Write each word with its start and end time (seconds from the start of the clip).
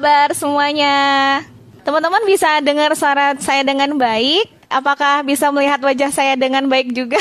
kabar 0.00 0.32
semuanya? 0.32 0.96
Teman-teman 1.84 2.24
bisa 2.24 2.64
dengar 2.64 2.96
suara 2.96 3.36
saya 3.36 3.60
dengan 3.60 4.00
baik? 4.00 4.48
Apakah 4.72 5.20
bisa 5.20 5.52
melihat 5.52 5.76
wajah 5.76 6.08
saya 6.08 6.40
dengan 6.40 6.64
baik 6.72 6.96
juga? 6.96 7.20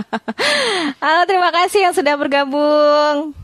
Halo, 1.04 1.28
terima 1.28 1.52
kasih 1.52 1.84
yang 1.84 1.92
sudah 1.92 2.16
bergabung. 2.16 3.36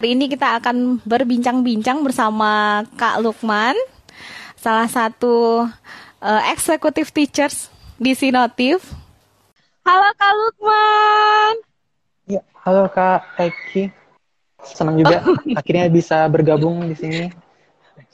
Hari 0.00 0.16
ini 0.16 0.32
kita 0.32 0.64
akan 0.64 0.96
berbincang-bincang 1.04 2.00
bersama 2.00 2.80
Kak 2.96 3.20
Lukman, 3.20 3.76
salah 4.56 4.88
satu 4.88 5.68
uh, 6.24 6.42
executive 6.56 7.12
teachers 7.12 7.68
di 8.00 8.16
Sinotif. 8.16 8.80
Halo 9.84 10.08
Kak 10.16 10.32
Lukman. 10.32 11.54
Ya, 12.32 12.40
halo 12.64 12.88
Kak 12.88 13.28
Eki. 13.36 13.92
Senang 14.72 14.96
juga 14.96 15.20
akhirnya 15.52 15.92
bisa 15.92 16.24
bergabung 16.32 16.80
di 16.88 16.96
sini. 16.96 17.44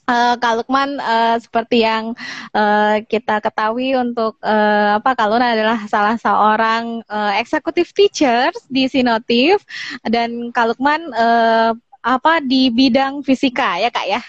Uh, 0.03 0.35
uh, 0.35 1.39
seperti 1.39 1.87
yang 1.87 2.11
uh, 2.51 2.99
kita 3.07 3.39
ketahui 3.39 3.95
untuk 3.95 4.35
uh, 4.43 4.99
apa 4.99 5.15
Kak 5.15 5.31
Lukman 5.31 5.55
adalah 5.55 5.79
salah 5.87 6.19
seorang 6.19 6.99
uh, 7.07 7.31
eksekutif 7.39 7.95
teachers 7.95 8.59
di 8.67 8.91
Sinotif. 8.91 9.63
Dan 10.03 10.51
Kak 10.51 10.75
Lukman 10.75 11.07
uh, 11.15 11.71
apa 12.03 12.43
di 12.43 12.67
bidang 12.67 13.23
fisika 13.23 13.79
ya 13.79 13.87
Kak 13.87 14.07
ya 14.11 14.19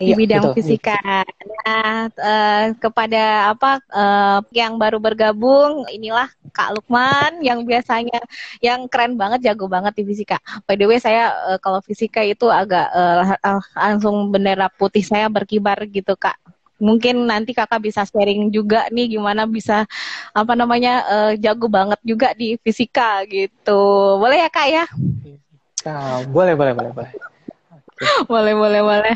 di 0.00 0.10
iya, 0.10 0.16
bidang 0.16 0.44
betul, 0.48 0.56
fisika. 0.64 0.96
Nah, 1.60 2.08
uh, 2.08 2.64
kepada 2.80 3.52
apa 3.52 3.84
uh, 3.92 4.40
yang 4.48 4.80
baru 4.80 4.96
bergabung, 4.96 5.84
inilah 5.92 6.24
Kak 6.56 6.72
Lukman 6.72 7.44
yang 7.44 7.68
biasanya 7.68 8.16
yang 8.64 8.88
keren 8.88 9.20
banget, 9.20 9.52
jago 9.52 9.68
banget 9.68 9.92
di 10.00 10.08
fisika. 10.08 10.40
By 10.64 10.80
the 10.80 10.88
way, 10.88 10.96
saya 10.96 11.36
uh, 11.52 11.60
kalau 11.60 11.84
fisika 11.84 12.24
itu 12.24 12.48
agak 12.48 12.88
uh, 12.96 13.36
uh, 13.44 13.62
langsung 13.76 14.32
bendera 14.32 14.72
putih 14.72 15.04
saya 15.04 15.28
berkibar 15.28 15.76
gitu, 15.92 16.16
Kak. 16.16 16.40
Mungkin 16.80 17.28
nanti 17.28 17.52
kakak 17.52 17.84
bisa 17.84 18.08
sharing 18.08 18.48
juga 18.48 18.88
nih 18.88 19.20
gimana 19.20 19.44
bisa 19.44 19.84
apa 20.32 20.56
namanya 20.56 21.04
uh, 21.12 21.32
jago 21.36 21.68
banget 21.68 22.00
juga 22.00 22.32
di 22.32 22.56
fisika 22.56 23.20
gitu. 23.28 24.16
Boleh 24.16 24.40
ya 24.40 24.48
kak 24.48 24.64
ya? 24.64 24.84
Nah, 25.84 26.24
boleh, 26.24 26.56
boleh, 26.56 26.72
boleh, 26.72 26.92
boleh. 26.96 27.12
Boleh 28.32 28.56
boleh 28.56 28.80
boleh. 28.80 29.14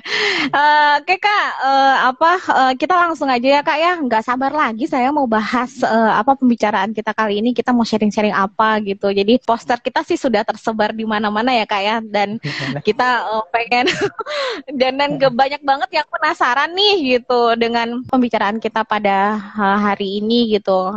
Uh, 0.53 1.01
oke 1.01 1.17
kak. 1.17 1.49
Uh, 1.65 1.97
apa 2.13 2.33
uh, 2.53 2.73
kita 2.77 2.93
langsung 2.93 3.33
aja 3.33 3.61
ya 3.61 3.61
kak 3.65 3.79
ya. 3.81 3.97
Nggak 3.97 4.25
sabar 4.29 4.53
lagi 4.53 4.85
saya 4.85 5.09
mau 5.09 5.25
bahas 5.25 5.81
uh, 5.81 6.13
apa 6.21 6.37
pembicaraan 6.37 6.93
kita 6.93 7.17
kali 7.17 7.41
ini. 7.41 7.57
Kita 7.57 7.73
mau 7.73 7.89
sharing 7.89 8.12
sharing 8.12 8.37
apa 8.37 8.85
gitu. 8.85 9.09
Jadi 9.09 9.41
poster 9.41 9.81
kita 9.81 10.05
sih 10.05 10.21
sudah 10.21 10.45
tersebar 10.45 10.93
di 10.93 11.09
mana 11.09 11.33
mana 11.33 11.57
ya 11.57 11.65
kak 11.65 11.83
ya. 11.83 11.97
Dan 12.05 12.37
kita 12.85 13.25
uh, 13.25 13.45
pengen 13.49 13.89
dan 14.81 15.01
dan 15.01 15.17
banyak 15.17 15.65
banget 15.65 16.05
yang 16.05 16.07
penasaran 16.12 16.71
nih 16.77 17.19
gitu 17.19 17.57
dengan 17.57 18.05
pembicaraan 18.05 18.61
kita 18.61 18.85
pada 18.85 19.41
hari 19.57 20.21
ini 20.21 20.61
gitu. 20.61 20.93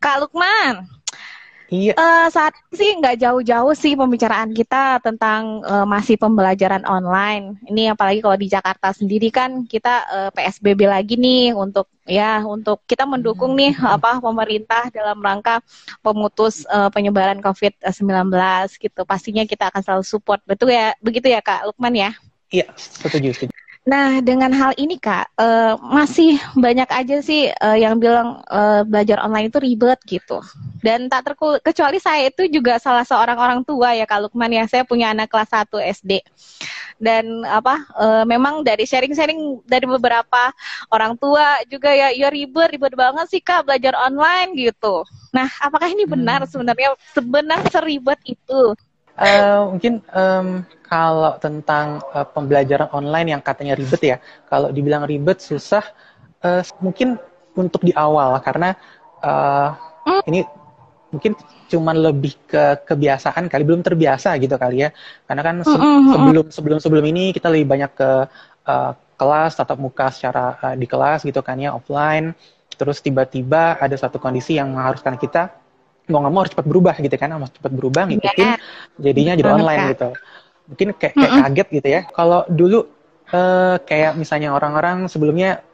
Kak 0.00 0.24
Lukman 0.24 0.97
Iya. 1.68 1.92
Uh, 2.00 2.26
saat 2.32 2.56
sih 2.72 2.96
nggak 2.96 3.20
jauh-jauh 3.20 3.76
sih 3.76 3.92
pembicaraan 3.92 4.56
kita 4.56 5.04
tentang 5.04 5.60
uh, 5.68 5.84
masih 5.84 6.16
pembelajaran 6.16 6.80
online. 6.88 7.60
Ini 7.68 7.92
apalagi 7.92 8.24
kalau 8.24 8.40
di 8.40 8.48
Jakarta 8.48 8.88
sendiri 8.96 9.28
kan 9.28 9.68
kita 9.68 9.94
uh, 10.08 10.28
eh, 10.28 10.30
PSBB 10.32 10.88
lagi 10.88 11.20
nih 11.20 11.52
untuk 11.52 11.92
ya 12.08 12.40
untuk 12.40 12.80
kita 12.88 13.04
mendukung 13.04 13.52
nih 13.52 13.76
hmm. 13.76 13.84
apa 14.00 14.16
pemerintah 14.16 14.88
dalam 14.88 15.20
rangka 15.20 15.60
pemutus 16.00 16.64
uh, 16.72 16.88
penyebaran 16.88 17.44
COVID-19 17.44 18.32
gitu. 18.80 19.04
Pastinya 19.04 19.44
kita 19.44 19.68
akan 19.68 19.84
selalu 19.84 20.04
support. 20.08 20.40
Betul 20.48 20.72
ya? 20.72 20.96
Begitu 21.04 21.28
ya 21.28 21.44
Kak 21.44 21.68
Lukman 21.68 21.92
ya? 21.92 22.16
Iya, 22.48 22.64
setuju, 22.80 23.36
setuju. 23.36 23.52
Nah, 23.88 24.20
dengan 24.20 24.52
hal 24.52 24.76
ini 24.76 25.00
Kak, 25.00 25.32
uh, 25.40 25.80
masih 25.80 26.36
banyak 26.52 26.88
aja 26.92 27.24
sih 27.24 27.48
uh, 27.48 27.72
yang 27.72 27.96
bilang 27.96 28.44
uh, 28.52 28.84
belajar 28.84 29.16
online 29.24 29.48
itu 29.48 29.56
ribet 29.56 29.96
gitu. 30.04 30.44
Dan 30.88 31.12
tak 31.12 31.28
terkecuali 31.28 32.00
saya 32.00 32.32
itu 32.32 32.48
juga 32.48 32.80
salah 32.80 33.04
seorang 33.04 33.36
orang 33.36 33.60
tua 33.60 33.92
ya 33.92 34.08
Kak 34.08 34.24
Lukman 34.24 34.48
ya. 34.48 34.64
Saya 34.64 34.88
punya 34.88 35.12
anak 35.12 35.28
kelas 35.28 35.52
1 35.52 35.68
SD. 36.00 36.24
Dan 36.96 37.44
apa 37.44 37.84
uh, 37.92 38.24
memang 38.24 38.64
dari 38.64 38.88
sharing-sharing 38.88 39.60
dari 39.68 39.84
beberapa 39.84 40.48
orang 40.88 41.12
tua 41.20 41.60
juga 41.68 41.92
ya 41.92 42.08
ya 42.08 42.32
ribet 42.32 42.72
ribet 42.72 42.96
banget 42.96 43.28
sih 43.28 43.44
Kak 43.44 43.68
belajar 43.68 43.92
online 44.00 44.56
gitu. 44.56 45.04
Nah, 45.36 45.44
apakah 45.60 45.92
ini 45.92 46.08
benar 46.08 46.48
hmm. 46.48 46.50
sebenarnya 46.56 46.88
sebenarnya 47.12 47.68
seribet 47.68 48.18
itu? 48.24 48.72
Uh, 49.18 49.76
mungkin 49.76 50.00
um, 50.14 50.64
kalau 50.88 51.36
tentang 51.36 52.00
uh, 52.16 52.24
pembelajaran 52.24 52.88
online 52.96 53.36
yang 53.36 53.42
katanya 53.44 53.76
ribet 53.76 54.00
ya, 54.00 54.16
kalau 54.48 54.72
dibilang 54.72 55.04
ribet 55.04 55.44
susah, 55.44 55.84
uh, 56.40 56.64
mungkin 56.80 57.20
untuk 57.58 57.84
di 57.84 57.92
awal 57.92 58.38
karena 58.40 58.78
uh, 59.20 59.74
ini 60.24 60.46
mungkin 61.08 61.32
cuman 61.72 61.96
lebih 62.12 62.36
ke 62.44 62.84
kebiasaan 62.84 63.48
kali 63.48 63.62
belum 63.64 63.80
terbiasa 63.80 64.36
gitu 64.40 64.56
kali 64.60 64.84
ya, 64.84 64.92
karena 65.24 65.42
kan 65.44 65.56
se 65.64 65.76
sebelum 66.12 66.46
sebelum 66.52 66.78
sebelum 66.78 67.04
ini 67.08 67.32
kita 67.32 67.48
lebih 67.48 67.64
banyak 67.64 67.90
ke 67.96 68.10
uh, 68.68 68.92
kelas 69.16 69.56
tatap 69.56 69.80
muka 69.80 70.12
secara 70.12 70.60
uh, 70.60 70.76
di 70.76 70.84
kelas 70.84 71.24
gitu 71.24 71.40
kan 71.40 71.56
ya 71.56 71.72
offline, 71.72 72.36
terus 72.76 73.00
tiba-tiba 73.00 73.80
ada 73.80 73.96
satu 73.96 74.20
kondisi 74.20 74.60
yang 74.60 74.72
mengharuskan 74.76 75.16
kita 75.16 75.48
mau 76.08 76.24
nggak 76.24 76.32
mau 76.32 76.40
harus 76.40 76.52
cepat 76.56 76.66
berubah 76.68 76.94
gitu 77.00 77.16
kan 77.20 77.28
harus 77.36 77.52
cepat 77.52 77.72
berubah 77.72 78.08
ngikutin 78.08 78.48
yeah. 78.48 78.56
jadinya 78.96 79.32
jadi 79.36 79.50
online 79.52 79.80
gitu. 79.92 80.10
Mungkin 80.68 80.88
kayak, 80.96 81.14
kayak 81.16 81.32
kaget 81.44 81.68
gitu 81.80 81.88
ya. 81.88 82.00
Kalau 82.12 82.40
dulu 82.48 82.84
uh, 83.32 83.76
kayak 83.84 84.16
misalnya 84.16 84.52
orang-orang 84.56 85.08
sebelumnya 85.08 85.64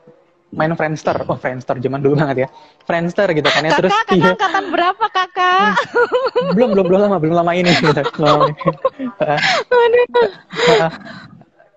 main 0.55 0.73
Friendster, 0.79 1.17
oh 1.27 1.37
Friendster 1.37 1.77
zaman 1.83 2.01
dulu 2.01 2.15
banget 2.17 2.47
ya, 2.47 2.49
Friendster 2.87 3.29
gitu 3.35 3.51
kan 3.51 3.67
ya 3.67 3.75
kakak, 3.75 3.81
terus 3.83 3.93
kakak, 3.93 4.17
iya. 4.17 4.31
angkatan 4.33 4.65
berapa 4.71 5.07
kakak? 5.11 5.75
belum 6.57 6.69
belum 6.79 6.87
belum 6.87 7.01
lama 7.11 7.17
belum 7.19 7.35
lama 7.35 7.53
ini 7.53 7.71
gitu. 7.75 8.03
Belum 8.17 8.55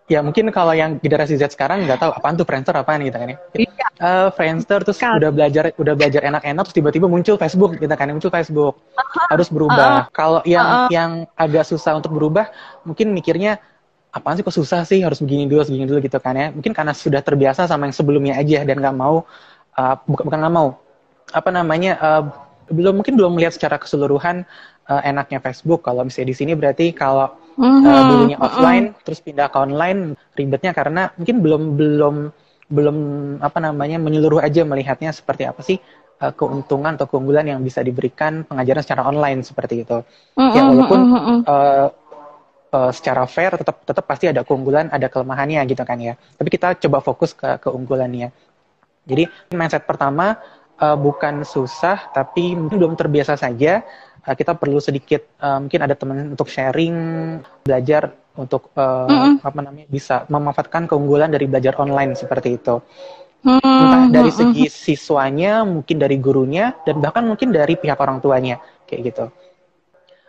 ya 0.07 0.23
mungkin 0.23 0.47
kalau 0.55 0.71
yang 0.71 1.03
generasi 1.03 1.35
Z 1.35 1.51
sekarang 1.51 1.83
nggak 1.83 1.99
tahu 1.99 2.11
apaan 2.15 2.39
tuh 2.39 2.47
Friendster 2.47 2.75
apaan 2.77 3.03
gitu 3.03 3.17
kan 3.17 3.33
ya. 3.33 3.37
Iya. 3.57 3.85
Uh, 3.97 4.29
Friendster 4.31 4.79
terus 4.85 5.01
Kal 5.01 5.19
udah 5.19 5.33
belajar 5.33 5.73
udah 5.75 5.93
belajar 5.97 6.21
enak-enak 6.23 6.63
terus 6.69 6.77
tiba-tiba 6.77 7.09
muncul 7.09 7.35
Facebook 7.35 7.75
gitu 7.81 7.91
kan 7.91 8.07
muncul 8.13 8.31
Facebook 8.31 8.79
uh 8.95 9.01
-huh. 9.01 9.27
harus 9.33 9.49
berubah. 9.51 9.75
Uh 9.75 10.07
-huh. 10.07 10.15
Kalau 10.15 10.39
yang 10.47 10.65
uh 10.65 10.77
-huh. 10.85 10.89
yang 10.93 11.11
agak 11.35 11.67
susah 11.67 11.97
untuk 11.97 12.15
berubah 12.15 12.47
mungkin 12.87 13.11
mikirnya 13.11 13.59
apaan 14.17 14.35
sih 14.35 14.43
kok 14.43 14.55
susah 14.55 14.81
sih 14.83 15.05
harus 15.05 15.21
begini 15.21 15.45
dulu 15.45 15.61
harus 15.61 15.71
begini 15.71 15.87
dulu 15.87 15.99
gitu 16.01 16.17
kan 16.17 16.33
ya. 16.33 16.47
Mungkin 16.49 16.73
karena 16.73 16.91
sudah 16.97 17.21
terbiasa 17.21 17.69
sama 17.69 17.85
yang 17.87 17.95
sebelumnya 17.95 18.33
aja 18.41 18.65
dan 18.65 18.81
nggak 18.81 18.97
mau 18.97 19.23
uh, 19.77 19.95
bukan 20.09 20.23
bukan 20.27 20.39
nggak 20.41 20.55
mau 20.57 20.67
apa 21.31 21.49
namanya 21.51 21.91
uh, 21.99 22.23
belum 22.67 22.99
mungkin 22.99 23.15
belum 23.15 23.39
melihat 23.39 23.55
secara 23.55 23.79
keseluruhan 23.79 24.43
uh, 24.87 25.01
enaknya 25.03 25.39
Facebook. 25.43 25.85
Kalau 25.87 26.03
misalnya 26.03 26.33
di 26.33 26.35
sini 26.35 26.51
berarti 26.55 26.91
kalau 26.91 27.31
mm-hmm. 27.55 27.83
uh, 27.87 28.03
dulunya 28.11 28.37
offline 28.39 28.85
mm-hmm. 28.91 29.03
terus 29.03 29.19
pindah 29.23 29.47
ke 29.51 29.57
online 29.59 30.15
ribetnya 30.35 30.71
karena 30.75 31.11
mungkin 31.15 31.37
belum 31.43 31.61
belum 31.77 32.15
belum 32.67 32.97
apa 33.39 33.59
namanya 33.63 33.95
menyeluruh 33.95 34.43
aja 34.43 34.67
melihatnya 34.67 35.15
seperti 35.15 35.47
apa 35.47 35.63
sih 35.63 35.79
uh, 36.19 36.35
keuntungan 36.35 36.99
atau 36.99 37.07
keunggulan 37.07 37.47
yang 37.47 37.63
bisa 37.63 37.79
diberikan 37.79 38.43
pengajaran 38.43 38.83
secara 38.83 39.07
online 39.07 39.43
seperti 39.43 39.87
itu. 39.87 40.03
Mm-hmm. 40.35 40.55
Ya 40.55 40.61
walaupun 40.67 40.99
mm-hmm. 40.99 41.37
uh, 41.47 41.87
uh, 42.71 42.91
secara 42.91 43.23
fair 43.29 43.55
tetap 43.55 43.83
tetap 43.83 44.03
pasti 44.07 44.29
ada 44.29 44.41
keunggulan, 44.43 44.91
ada 44.91 45.07
kelemahannya 45.07 45.61
gitu 45.67 45.83
kan 45.83 45.99
ya. 45.99 46.13
Tapi 46.15 46.49
kita 46.51 46.77
coba 46.87 47.03
fokus 47.03 47.31
ke 47.35 47.59
keunggulannya. 47.61 48.31
Jadi 49.07 49.23
mindset 49.55 49.87
pertama 49.87 50.35
uh, 50.79 50.97
bukan 50.99 51.47
susah 51.47 52.11
tapi 52.11 52.55
mungkin 52.55 52.77
belum 52.77 52.93
terbiasa 52.99 53.39
saja 53.39 53.81
uh, 54.27 54.35
kita 54.35 54.59
perlu 54.59 54.83
sedikit 54.83 55.23
uh, 55.39 55.63
mungkin 55.63 55.79
ada 55.79 55.95
teman 55.95 56.35
untuk 56.35 56.51
sharing 56.51 56.95
belajar 57.63 58.11
untuk 58.37 58.69
uh, 58.77 59.07
mm 59.07 59.17
-hmm. 59.17 59.33
apa 59.47 59.59
namanya 59.63 59.87
bisa 59.89 60.27
memanfaatkan 60.29 60.85
keunggulan 60.85 61.31
dari 61.31 61.49
belajar 61.49 61.73
online 61.79 62.13
seperti 62.13 62.59
itu. 62.59 62.77
-hmm. 63.47 63.61
Entah 63.63 64.03
dari 64.11 64.31
segi 64.33 64.65
siswanya, 64.67 65.63
mungkin 65.63 65.97
dari 65.97 66.17
gurunya, 66.19 66.75
dan 66.83 66.99
bahkan 66.99 67.23
mungkin 67.23 67.55
dari 67.55 67.79
pihak 67.79 67.97
orang 67.97 68.19
tuanya, 68.19 68.59
kayak 68.85 69.13
gitu. 69.13 69.25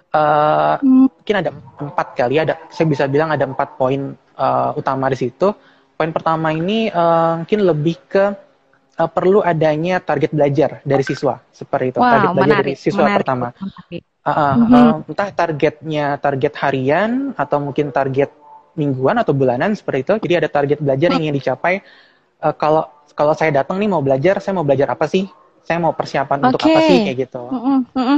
Uh, 0.09 0.81
mm. 0.81 1.07
Mungkin 1.21 1.37
ada 1.37 1.51
empat 1.85 2.09
kali, 2.17 2.41
ada 2.41 2.57
saya 2.73 2.89
bisa 2.89 3.05
bilang 3.05 3.29
ada 3.29 3.45
empat 3.45 3.77
poin 3.77 4.17
uh, 4.17 4.71
utama 4.73 5.13
di 5.13 5.19
situ. 5.21 5.53
Poin 5.99 6.11
pertama 6.15 6.55
ini 6.55 6.89
uh, 6.89 7.45
mungkin 7.45 7.61
lebih 7.67 7.97
ke 8.09 8.25
uh, 8.97 9.11
perlu 9.11 9.45
adanya 9.45 10.01
target 10.01 10.33
belajar 10.33 10.81
dari 10.81 11.05
siswa 11.05 11.37
seperti 11.53 11.93
itu. 11.93 11.99
Wow, 12.01 12.09
target 12.09 12.31
belajar 12.33 12.49
menarik, 12.49 12.65
dari 12.65 12.75
siswa 12.81 13.05
menarik, 13.05 13.19
pertama. 13.21 13.47
Uh, 13.53 14.31
uh, 14.31 14.55
uh, 14.57 14.93
entah 15.05 15.29
targetnya 15.33 16.07
target 16.17 16.55
harian 16.57 17.11
atau 17.37 17.59
mungkin 17.61 17.93
target 17.93 18.33
mingguan 18.79 19.21
atau 19.21 19.37
bulanan 19.37 19.77
seperti 19.77 20.01
itu. 20.09 20.15
Jadi 20.25 20.35
ada 20.41 20.49
target 20.49 20.79
belajar 20.81 21.09
yang 21.13 21.29
ingin 21.29 21.37
dicapai. 21.37 21.85
Uh, 22.41 22.55
kalau 22.57 22.89
kalau 23.13 23.35
saya 23.35 23.51
datang 23.51 23.77
nih 23.83 23.91
mau 23.91 24.01
belajar, 24.01 24.39
saya 24.41 24.55
mau 24.55 24.65
belajar 24.65 24.89
apa 24.95 25.05
sih 25.11 25.27
saya 25.69 25.85
mau 25.85 25.93
persiapan 25.93 26.41
okay. 26.41 26.49
untuk 26.49 26.61
apa 26.65 26.81
sih 26.81 26.99
kayak 27.05 27.19
gitu. 27.29 27.43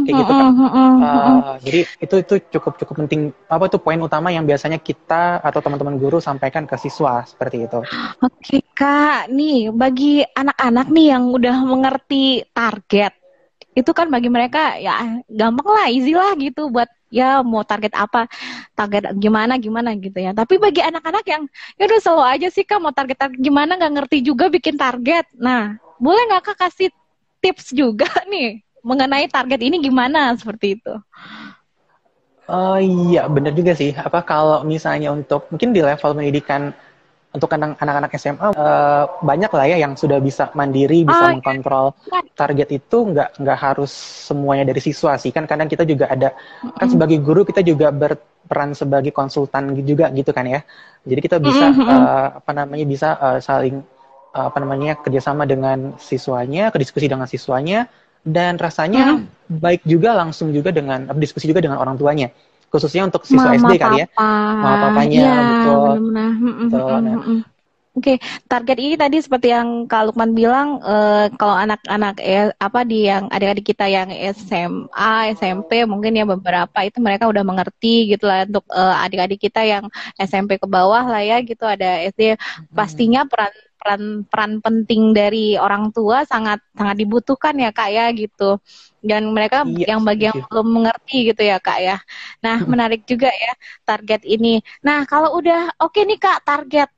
Kayak 0.07 0.17
gitu 0.23 0.33
kan 0.39 0.47
uh, 0.55 1.59
jadi 1.59 1.81
itu 1.99 2.15
itu 2.23 2.35
cukup 2.55 2.79
cukup 2.79 2.95
penting. 3.03 3.35
Apa 3.51 3.67
itu 3.67 3.83
poin 3.83 3.99
utama 3.99 4.31
yang 4.31 4.47
biasanya 4.47 4.79
kita 4.79 5.43
atau 5.43 5.59
teman-teman 5.59 5.99
guru 5.99 6.23
sampaikan 6.23 6.63
ke 6.71 6.79
siswa 6.79 7.27
seperti 7.27 7.67
itu? 7.67 7.83
Oke 8.23 8.31
okay, 8.39 8.63
kak. 8.71 9.35
Nih 9.35 9.75
bagi 9.75 10.23
anak-anak 10.23 10.87
nih 10.95 11.07
yang 11.11 11.27
udah 11.35 11.57
mengerti 11.67 12.47
target 12.55 13.19
itu 13.75 13.91
kan 13.91 14.07
bagi 14.11 14.31
mereka 14.31 14.79
ya 14.79 15.23
gampang 15.27 15.67
lah 15.67 15.87
easy 15.91 16.15
lah 16.15 16.35
gitu 16.39 16.71
buat 16.71 16.91
ya 17.11 17.43
mau 17.43 17.63
target 17.67 17.95
apa 17.95 18.31
target 18.79 19.11
gimana 19.19 19.59
gimana 19.59 19.91
gitu 19.99 20.23
ya. 20.23 20.31
Tapi 20.31 20.55
bagi 20.63 20.87
anak-anak 20.87 21.27
yang 21.27 21.43
ya 21.75 21.91
udah 21.91 21.99
selalu 21.99 22.25
aja 22.31 22.49
sih 22.55 22.63
kak 22.63 22.79
mau 22.79 22.95
target, 22.95 23.19
target 23.19 23.43
gimana 23.43 23.75
nggak 23.75 23.95
ngerti 23.99 24.23
juga 24.23 24.47
bikin 24.47 24.79
target. 24.79 25.27
Nah 25.35 25.83
boleh 25.99 26.23
nggak 26.31 26.55
kak 26.55 26.59
kasih 26.71 26.95
tips 27.41 27.73
juga 27.75 28.09
nih 28.33 28.61
mengenai 28.81 29.29
target 29.29 29.61
ini 29.61 29.81
gimana 29.81 30.33
seperti 30.37 30.81
itu 30.81 30.95
Oh 32.51 32.83
iya, 32.83 33.31
benar 33.31 33.55
juga 33.55 33.79
sih. 33.79 33.95
Apa 33.95 34.27
kalau 34.27 34.67
misalnya 34.67 35.15
untuk 35.15 35.47
mungkin 35.55 35.71
di 35.71 35.87
level 35.87 36.19
pendidikan 36.19 36.75
untuk 37.31 37.47
anak-anak 37.55 38.11
SMA 38.19 38.43
uh, 38.43 38.51
eh, 38.51 39.05
banyak 39.23 39.51
lah 39.55 39.67
ya 39.71 39.77
yang 39.87 39.95
sudah 39.95 40.19
bisa 40.19 40.51
mandiri 40.59 41.07
bisa 41.07 41.31
oh, 41.31 41.39
mengkontrol 41.39 41.87
iya. 42.11 42.27
target 42.35 42.69
itu 42.75 42.99
nggak 43.15 43.39
nggak 43.39 43.59
harus 43.59 43.93
semuanya 44.27 44.67
dari 44.67 44.83
siswa 44.83 45.15
sih 45.15 45.31
kan 45.31 45.47
kadang 45.47 45.71
kita 45.71 45.87
juga 45.87 46.11
ada 46.11 46.35
mm-hmm. 46.35 46.75
kan 46.75 46.87
sebagai 46.91 47.23
guru 47.23 47.47
kita 47.47 47.63
juga 47.63 47.95
berperan 47.95 48.75
sebagai 48.75 49.15
konsultan 49.15 49.79
juga 49.87 50.11
gitu 50.11 50.35
kan 50.35 50.43
ya 50.43 50.67
jadi 51.07 51.21
kita 51.23 51.37
bisa 51.39 51.71
mm-hmm. 51.71 51.87
uh, 51.87 52.27
apa 52.43 52.51
namanya 52.51 52.87
bisa 52.91 53.09
uh, 53.15 53.39
saling 53.39 53.79
apa 54.31 54.57
namanya 54.63 54.95
kerjasama 54.99 55.43
dengan 55.45 55.99
siswanya 55.99 56.71
kediskusi 56.71 57.11
dengan 57.11 57.27
siswanya 57.27 57.91
dan 58.23 58.61
rasanya 58.61 59.19
mm-hmm. 59.19 59.59
baik 59.59 59.83
juga 59.83 60.15
langsung 60.15 60.55
juga 60.55 60.71
dengan 60.71 61.11
diskusi 61.19 61.51
juga 61.51 61.65
dengan 61.65 61.83
orang 61.83 61.99
tuanya 61.99 62.31
khususnya 62.71 63.03
untuk 63.11 63.27
siswa 63.27 63.51
Mama, 63.51 63.59
SD 63.59 63.73
kali 63.83 63.97
ya. 64.03 64.07
Mama 64.15 64.77
papanya 64.89 65.19
ya, 65.19 65.35
betul. 65.43 65.95
Benar. 66.07 66.31
betul. 66.71 66.99
Nah. 67.03 67.43
Oke, 67.91 68.15
okay. 68.15 68.17
target 68.47 68.79
ini 68.79 68.95
tadi 68.95 69.19
seperti 69.19 69.51
yang 69.51 69.91
Kak 69.91 70.07
Lukman 70.07 70.31
bilang, 70.31 70.79
uh, 70.79 71.27
kalau 71.35 71.59
anak-anak 71.59 72.23
eh, 72.23 72.55
apa 72.55 72.87
di 72.87 73.11
yang 73.11 73.27
adik-adik 73.27 73.67
kita 73.75 73.91
yang 73.91 74.15
SMA, 74.31 75.35
SMP 75.35 75.83
mungkin 75.91 76.15
ya 76.15 76.23
beberapa 76.23 76.87
itu 76.87 77.03
mereka 77.03 77.27
udah 77.27 77.43
mengerti 77.43 78.15
gitu 78.15 78.31
lah 78.31 78.47
untuk 78.47 78.63
uh, 78.71 78.95
adik-adik 79.03 79.43
kita 79.43 79.67
yang 79.67 79.91
SMP 80.23 80.63
ke 80.63 80.71
bawah 80.71 81.03
lah 81.03 81.19
ya 81.19 81.43
gitu 81.43 81.67
ada 81.67 81.99
SD 82.07 82.39
hmm. 82.39 82.79
pastinya 82.79 83.27
peran 83.27 83.51
peran 83.81 84.03
peran 84.29 84.53
penting 84.61 85.11
dari 85.17 85.57
orang 85.57 85.89
tua 85.91 86.23
sangat 86.29 86.61
sangat 86.77 86.95
dibutuhkan 87.01 87.57
ya 87.57 87.73
kak 87.73 87.91
ya 87.91 88.13
gitu 88.13 88.61
dan 89.01 89.33
mereka 89.33 89.65
iya, 89.65 89.97
yang 89.97 90.05
bagi 90.05 90.29
yang 90.29 90.45
belum 90.47 90.69
mengerti 90.69 91.33
gitu 91.33 91.43
ya 91.43 91.57
kak 91.57 91.81
ya. 91.81 91.97
Nah 92.45 92.61
menarik 92.69 93.09
juga 93.09 93.33
ya 93.33 93.53
target 93.89 94.23
ini. 94.29 94.61
Nah 94.85 95.09
kalau 95.09 95.35
udah 95.41 95.73
oke 95.81 95.97
okay 95.97 96.05
nih 96.05 96.21
kak 96.21 96.45
target, 96.45 96.93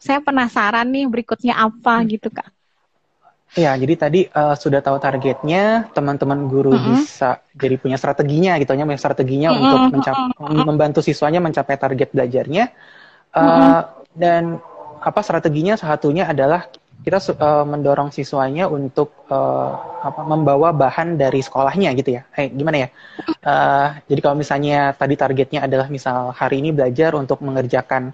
saya 0.00 0.24
penasaran 0.24 0.88
nih 0.88 1.06
berikutnya 1.06 1.54
apa 1.60 2.00
hmm. 2.00 2.06
gitu 2.16 2.28
kak. 2.32 2.48
Ya, 3.58 3.74
jadi 3.74 3.94
tadi 3.98 4.20
uh, 4.30 4.54
sudah 4.54 4.78
tahu 4.78 5.02
targetnya, 5.02 5.90
teman-teman 5.90 6.46
guru 6.46 6.70
mm 6.70 6.78
-hmm. 6.78 6.90
bisa 7.02 7.42
jadi 7.50 7.82
punya 7.82 7.98
strateginya 7.98 8.54
gitu 8.62 8.78
ya, 8.78 8.86
punya 8.86 9.02
strateginya 9.02 9.48
mm 9.50 9.54
-hmm. 9.58 9.66
untuk 9.66 9.80
mencap 9.90 10.16
membantu 10.70 11.00
siswanya 11.02 11.42
mencapai 11.42 11.74
target 11.74 12.14
belajarnya. 12.14 12.70
Uh, 13.34 13.42
mm 13.42 13.50
-hmm. 13.50 13.80
Dan 14.14 14.42
apa 15.02 15.20
strateginya 15.26 15.74
satunya 15.74 16.30
adalah 16.30 16.70
kita 17.00 17.18
uh, 17.40 17.64
mendorong 17.64 18.12
siswanya 18.12 18.68
untuk 18.68 19.24
uh, 19.32 19.72
apa, 20.04 20.20
membawa 20.22 20.70
bahan 20.70 21.16
dari 21.16 21.40
sekolahnya 21.40 21.96
gitu 21.96 22.20
ya. 22.20 22.22
Eh, 22.36 22.52
gimana 22.52 22.86
ya? 22.86 22.88
Uh, 23.40 23.88
jadi 24.06 24.20
kalau 24.20 24.36
misalnya 24.36 24.92
tadi 24.92 25.16
targetnya 25.16 25.64
adalah 25.64 25.88
misal 25.88 26.30
hari 26.36 26.60
ini 26.60 26.76
belajar 26.76 27.16
untuk 27.16 27.40
mengerjakan 27.40 28.12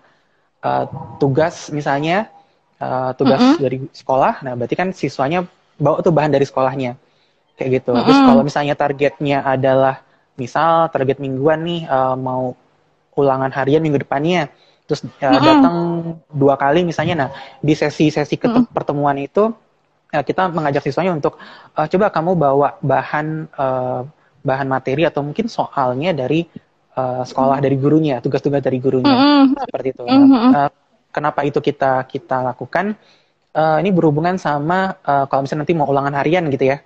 uh, 0.63 0.85
tugas 1.19 1.69
misalnya 1.75 2.31
uh, 2.81 3.13
tugas 3.17 3.41
mm 3.41 3.49
-hmm. 3.53 3.63
dari 3.63 3.79
sekolah, 3.93 4.45
nah 4.45 4.53
berarti 4.55 4.77
kan 4.77 4.89
siswanya 4.93 5.45
bawa 5.77 6.01
tuh 6.01 6.13
bahan 6.15 6.33
dari 6.33 6.47
sekolahnya 6.49 6.97
kayak 7.57 7.83
gitu. 7.83 7.93
Mm 7.93 7.97
-hmm. 7.97 8.07
Terus 8.07 8.21
kalau 8.23 8.43
misalnya 8.45 8.75
targetnya 8.77 9.39
adalah 9.45 10.07
misal 10.37 10.93
target 10.93 11.19
mingguan 11.19 11.65
nih 11.65 11.89
uh, 11.89 12.15
mau 12.15 12.53
ulangan 13.17 13.49
harian 13.51 13.81
minggu 13.81 14.05
depannya 14.05 14.53
terus 14.87 15.03
ya, 15.19 15.33
mm 15.33 15.37
-hmm. 15.37 15.47
datang 15.49 15.77
dua 16.31 16.55
kali 16.55 16.87
misalnya 16.87 17.15
nah 17.27 17.31
di 17.59 17.75
sesi-sesi 17.75 18.37
mm 18.39 18.47
-hmm. 18.47 18.65
pertemuan 18.71 19.17
itu 19.19 19.51
ya, 20.13 20.23
kita 20.23 20.53
mengajak 20.53 20.85
siswanya 20.85 21.17
untuk 21.17 21.41
uh, 21.75 21.87
coba 21.91 22.13
kamu 22.13 22.33
bawa 22.39 22.69
bahan 22.85 23.51
uh, 23.57 24.07
bahan 24.47 24.69
materi 24.71 25.03
atau 25.03 25.27
mungkin 25.27 25.51
soalnya 25.51 26.15
dari 26.15 26.47
uh, 26.97 27.23
sekolah 27.23 27.61
dari 27.61 27.77
gurunya 27.77 28.19
tugas-tugas 28.25 28.65
dari 28.65 28.81
gurunya 28.81 29.13
mm 29.13 29.21
-hmm. 29.21 29.45
seperti 29.69 29.89
itu 29.93 30.03
mm 30.03 30.25
-hmm. 30.27 30.51
uh, 30.57 30.71
kenapa 31.13 31.41
itu 31.45 31.61
kita 31.61 32.09
kita 32.09 32.43
lakukan 32.43 32.97
uh, 33.55 33.79
ini 33.79 33.93
berhubungan 33.93 34.41
sama 34.41 34.97
uh, 35.05 35.29
kalau 35.29 35.45
misalnya 35.45 35.63
nanti 35.69 35.75
mau 35.77 35.87
ulangan 35.87 36.17
harian 36.17 36.49
gitu 36.49 36.73
ya 36.73 36.81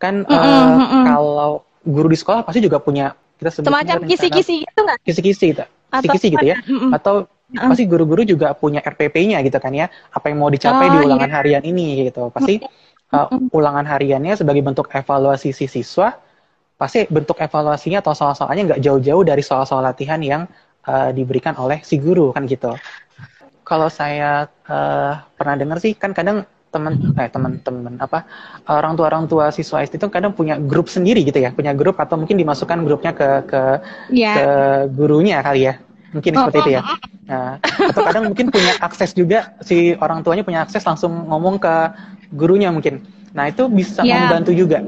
kan 0.00 0.24
uh, 0.24 0.34
mm 0.34 0.80
-hmm. 0.80 1.04
kalau 1.06 1.52
guru 1.84 2.08
di 2.10 2.18
sekolah 2.18 2.42
pasti 2.44 2.60
juga 2.64 2.80
punya 2.80 3.12
kita 3.40 3.60
semacam 3.60 4.04
kisi-kisi 4.04 4.64
itu 4.64 4.80
nggak 4.80 4.98
kisi-kisi 5.04 5.44
gitu 5.56 5.64
kisi-kisi 5.92 6.26
gitu 6.32 6.46
ya 6.48 6.56
mm 6.60 6.76
-hmm. 6.76 6.90
atau 6.96 7.28
pasti 7.50 7.84
guru-guru 7.88 8.22
juga 8.22 8.54
punya 8.54 8.78
RPP-nya 8.78 9.42
gitu 9.42 9.58
kan 9.58 9.74
ya 9.74 9.90
apa 10.14 10.30
yang 10.30 10.38
mau 10.38 10.50
dicapai 10.52 10.86
oh, 10.86 10.90
di 10.94 10.98
ulangan 11.10 11.30
iya. 11.30 11.36
harian 11.42 11.62
ini 11.66 12.06
gitu 12.06 12.30
pasti 12.30 12.62
uh, 13.10 13.26
ulangan 13.50 13.82
hariannya 13.86 14.38
sebagai 14.38 14.62
bentuk 14.62 14.86
evaluasi 14.94 15.50
si 15.50 15.66
siswa 15.66 16.14
pasti 16.80 17.04
bentuk 17.12 17.36
evaluasinya 17.36 18.00
atau 18.00 18.16
soal-soalnya 18.16 18.74
nggak 18.74 18.80
jauh-jauh 18.80 19.20
dari 19.20 19.44
soal-soal 19.44 19.84
latihan 19.84 20.16
yang 20.24 20.48
uh, 20.88 21.12
diberikan 21.12 21.52
oleh 21.60 21.84
si 21.84 22.00
guru 22.00 22.32
kan 22.32 22.48
gitu 22.48 22.72
kalau 23.68 23.92
saya 23.92 24.48
uh, 24.64 25.20
pernah 25.36 25.54
dengar 25.60 25.76
sih 25.76 25.92
kan 25.92 26.16
kadang 26.16 26.48
teman 26.70 27.12
eh 27.18 27.26
teman-teman 27.26 27.98
apa 27.98 28.24
orang 28.70 28.94
tua 28.94 29.10
orang 29.10 29.26
tua 29.26 29.50
siswa 29.50 29.82
SD 29.82 29.98
itu 29.98 30.06
kadang 30.08 30.32
punya 30.32 30.54
grup 30.56 30.86
sendiri 30.86 31.26
gitu 31.26 31.42
ya 31.42 31.50
punya 31.50 31.74
grup 31.74 31.98
atau 31.98 32.14
mungkin 32.14 32.38
dimasukkan 32.38 32.86
grupnya 32.86 33.12
ke 33.12 33.28
ke 33.44 33.62
yeah. 34.14 34.34
ke 34.38 34.46
gurunya 34.94 35.42
kali 35.42 35.66
ya 35.66 35.74
mungkin 36.10 36.32
seperti 36.34 36.58
itu 36.66 36.70
ya. 36.78 36.82
Nah, 37.30 37.62
atau 37.62 38.02
kadang 38.02 38.24
mungkin 38.30 38.50
punya 38.50 38.74
akses 38.82 39.14
juga 39.14 39.54
si 39.62 39.94
orang 39.98 40.26
tuanya 40.26 40.42
punya 40.42 40.66
akses 40.66 40.82
langsung 40.82 41.30
ngomong 41.30 41.62
ke 41.62 41.74
gurunya 42.34 42.70
mungkin. 42.74 43.02
Nah 43.34 43.46
itu 43.50 43.70
bisa 43.70 44.02
yeah. 44.02 44.26
membantu 44.26 44.50
juga. 44.54 44.82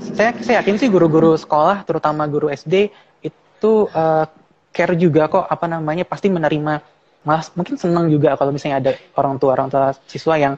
Saya 0.00 0.30
saya 0.40 0.64
yakin 0.64 0.76
sih 0.80 0.88
guru-guru 0.88 1.36
sekolah, 1.36 1.84
terutama 1.84 2.24
guru 2.26 2.48
SD 2.48 2.88
itu 3.20 3.72
uh, 3.92 4.24
care 4.72 4.94
juga 4.96 5.26
kok 5.28 5.44
apa 5.46 5.66
namanya 5.66 6.06
pasti 6.06 6.30
menerima 6.30 6.80
malah 7.20 7.44
mungkin 7.52 7.76
senang 7.76 8.08
juga 8.08 8.32
kalau 8.32 8.48
misalnya 8.48 8.80
ada 8.80 8.92
orang 9.20 9.36
tua 9.36 9.52
orang 9.52 9.68
tua 9.68 9.92
siswa 10.08 10.40
yang 10.40 10.54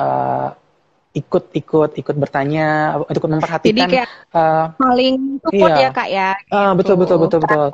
uh, 0.00 0.48
ikut 1.12 1.52
ikut 1.52 1.90
ikut 1.96 2.16
bertanya 2.16 2.96
ikut 3.08 3.28
memperhatikan 3.28 3.72
jadi 3.72 3.82
kayak 3.88 4.08
uh, 4.32 4.72
paling 4.80 5.40
support 5.44 5.72
iya. 5.76 5.84
ya 5.84 5.90
kak 5.92 6.08
ya 6.08 6.30
gitu. 6.40 6.56
uh, 6.56 6.72
betul 6.72 6.96
betul 6.96 7.16
betul 7.20 7.40
betul 7.44 7.68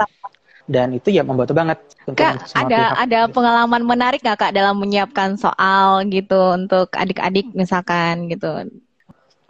dan 0.70 0.94
itu 0.94 1.08
ya 1.10 1.22
membantu 1.26 1.54
banget 1.54 1.78
kak 2.18 2.50
ada 2.54 2.66
pihak. 2.66 2.92
ada 3.02 3.20
pengalaman 3.30 3.82
menarik 3.82 4.20
nggak 4.22 4.38
kak 4.38 4.54
dalam 4.54 4.78
menyiapkan 4.78 5.38
soal 5.38 6.02
gitu 6.06 6.54
untuk 6.58 6.90
adik-adik 6.94 7.50
misalkan 7.54 8.26
gitu 8.26 8.66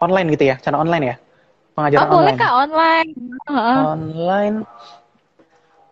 online 0.00 0.28
gitu 0.36 0.52
ya 0.52 0.56
cara 0.60 0.80
online 0.80 1.04
ya 1.04 1.16
pengajaran 1.72 2.08
oh, 2.08 2.12
boleh 2.20 2.34
kak 2.36 2.52
online 2.52 3.10
online 3.48 4.56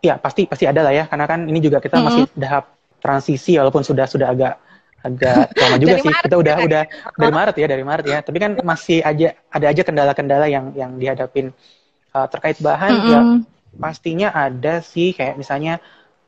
ya 0.01 0.17
pasti 0.17 0.49
pasti 0.49 0.65
ada 0.65 0.81
lah 0.81 0.93
ya 0.93 1.05
karena 1.09 1.27
kan 1.29 1.45
ini 1.45 1.61
juga 1.61 1.81
kita 1.81 1.97
mm 1.97 2.01
-hmm. 2.01 2.09
masih 2.09 2.25
tahap 2.37 2.65
transisi 3.01 3.57
walaupun 3.57 3.85
sudah 3.85 4.09
sudah 4.09 4.33
agak 4.33 4.55
agak 5.01 5.49
lama 5.61 5.77
juga 5.81 5.97
sih 6.01 6.13
Maret, 6.13 6.25
kita 6.29 6.37
udah 6.37 6.55
kan? 6.57 6.67
udah 6.69 6.83
dari 7.21 7.33
Maret 7.33 7.57
ya 7.57 7.67
dari 7.69 7.85
Maret 7.85 8.07
ya 8.09 8.19
tapi 8.25 8.39
kan 8.41 8.51
masih 8.61 8.99
aja 9.05 9.29
ada 9.53 9.67
aja 9.69 9.83
kendala-kendala 9.85 10.47
yang 10.49 10.73
yang 10.77 10.97
dihadapin 10.97 11.53
uh, 12.13 12.27
terkait 12.29 12.61
bahan 12.61 12.93
mm 12.93 13.01
-hmm. 13.01 13.13
ya 13.13 13.21
pastinya 13.77 14.35
ada 14.35 14.83
sih 14.83 15.15
kayak 15.15 15.39
misalnya 15.39 15.79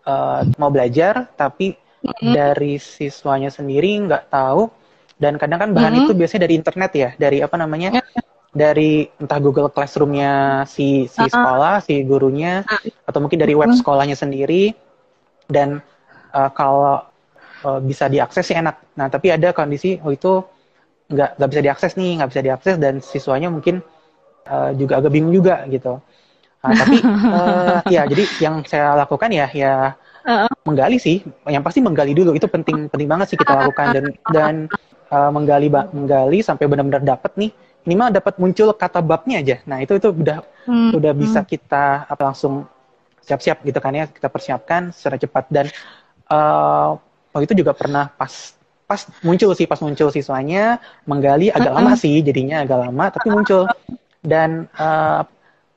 uh, 0.07 0.47
mau 0.61 0.71
belajar 0.71 1.27
tapi 1.35 1.75
mm-hmm. 1.75 2.33
dari 2.35 2.79
siswanya 2.79 3.51
sendiri 3.51 3.99
nggak 4.07 4.31
tahu 4.31 4.71
dan 5.19 5.39
kadang 5.39 5.59
kan 5.59 5.71
bahan 5.75 5.91
mm-hmm. 5.95 6.07
itu 6.07 6.13
biasanya 6.15 6.43
dari 6.47 6.55
internet 6.55 6.93
ya 6.95 7.11
dari 7.19 7.39
apa 7.43 7.57
namanya 7.59 7.99
yeah. 7.99 8.22
Dari 8.53 9.09
entah 9.17 9.41
Google 9.41 9.73
Classroomnya 9.73 10.65
si 10.69 11.09
si 11.09 11.19
uh-huh. 11.19 11.33
sekolah 11.33 11.75
si 11.81 12.05
gurunya 12.05 12.63
uh-huh. 12.63 13.09
atau 13.09 13.19
mungkin 13.25 13.41
dari 13.41 13.57
web 13.57 13.73
mm-hmm. 13.73 13.81
sekolahnya 13.81 14.17
sendiri 14.17 14.77
dan 15.49 15.81
uh, 16.37 16.51
kalau 16.53 17.01
uh, 17.65 17.81
bisa 17.81 18.13
diakses 18.13 18.45
sih 18.45 18.57
enak 18.57 18.77
nah 18.93 19.09
tapi 19.09 19.33
ada 19.33 19.57
kondisi 19.57 19.97
oh 20.05 20.13
itu 20.13 20.45
nggak 21.09 21.41
nggak 21.41 21.49
bisa 21.49 21.63
diakses 21.65 21.93
nih 21.97 22.21
nggak 22.21 22.31
bisa 22.31 22.43
diakses 22.45 22.75
dan 22.77 22.95
siswanya 23.01 23.49
mungkin 23.49 23.81
uh, 24.49 24.71
juga 24.77 25.01
agak 25.01 25.13
bingung 25.17 25.33
juga 25.33 25.65
gitu 25.73 26.01
Nah, 26.63 26.73
tapi 26.79 26.97
uh, 27.03 27.79
ya 27.95 28.07
jadi 28.07 28.25
yang 28.39 28.63
saya 28.63 28.95
lakukan 28.95 29.31
ya 29.35 29.51
ya 29.51 29.99
uh. 30.27 30.47
menggali 30.63 30.97
sih. 31.03 31.27
Yang 31.47 31.63
pasti 31.67 31.81
menggali 31.83 32.15
dulu 32.15 32.39
itu 32.39 32.47
penting 32.47 32.87
penting 32.87 33.09
banget 33.11 33.35
sih 33.35 33.39
kita 33.39 33.67
lakukan 33.67 33.87
dan 33.91 34.05
dan 34.31 34.55
uh, 35.11 35.31
menggali 35.35 35.67
menggali 35.69 36.39
sampai 36.41 36.71
benar-benar 36.71 37.03
dapat 37.03 37.35
nih 37.35 37.51
ini 37.87 37.95
mah 37.99 38.11
dapat 38.15 38.39
muncul 38.39 38.71
kata 38.75 39.03
babnya 39.03 39.43
aja 39.43 39.57
nah 39.67 39.83
itu 39.83 39.99
itu 39.99 40.09
udah 40.11 40.39
hmm. 40.69 40.91
udah 40.95 41.13
bisa 41.15 41.43
hmm. 41.43 41.49
kita 41.49 42.07
apa 42.07 42.23
langsung 42.23 42.67
siap-siap 43.23 43.63
gitu 43.63 43.79
kan 43.79 43.95
ya 43.95 44.11
kita 44.11 44.27
persiapkan 44.27 44.91
secara 44.91 45.17
cepat 45.19 45.45
dan 45.51 45.67
uh, 46.31 46.99
waktu 47.31 47.47
itu 47.51 47.63
juga 47.63 47.73
pernah 47.73 48.11
pas 48.11 48.55
pas 48.87 49.09
muncul 49.23 49.55
sih 49.55 49.65
pas 49.65 49.79
muncul 49.79 50.11
siswanya 50.11 50.83
menggali 51.07 51.49
agak 51.49 51.71
-uh. 51.71 51.79
lama 51.81 51.95
sih 51.95 52.21
jadinya 52.21 52.67
agak 52.67 52.79
lama 52.91 53.05
tapi 53.15 53.29
muncul 53.31 53.65
dan 54.23 54.67
uh, 54.77 55.23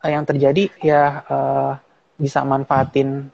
yang 0.06 0.26
terjadi 0.26 0.70
ya 0.82 1.26
uh, 1.26 1.72
bisa 2.18 2.46
manfaatin 2.46 3.30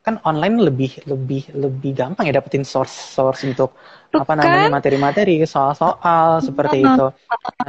kan 0.00 0.16
online 0.24 0.64
lebih 0.64 1.04
lebih 1.04 1.52
lebih 1.52 1.92
gampang 1.92 2.24
ya 2.24 2.40
dapetin 2.40 2.64
source 2.64 2.92
source 2.92 3.44
untuk 3.44 3.76
Bukan. 4.08 4.24
apa 4.24 4.32
namanya 4.32 4.68
materi-materi 4.80 5.44
soal-soal 5.44 6.40
seperti 6.40 6.80
itu. 6.80 7.06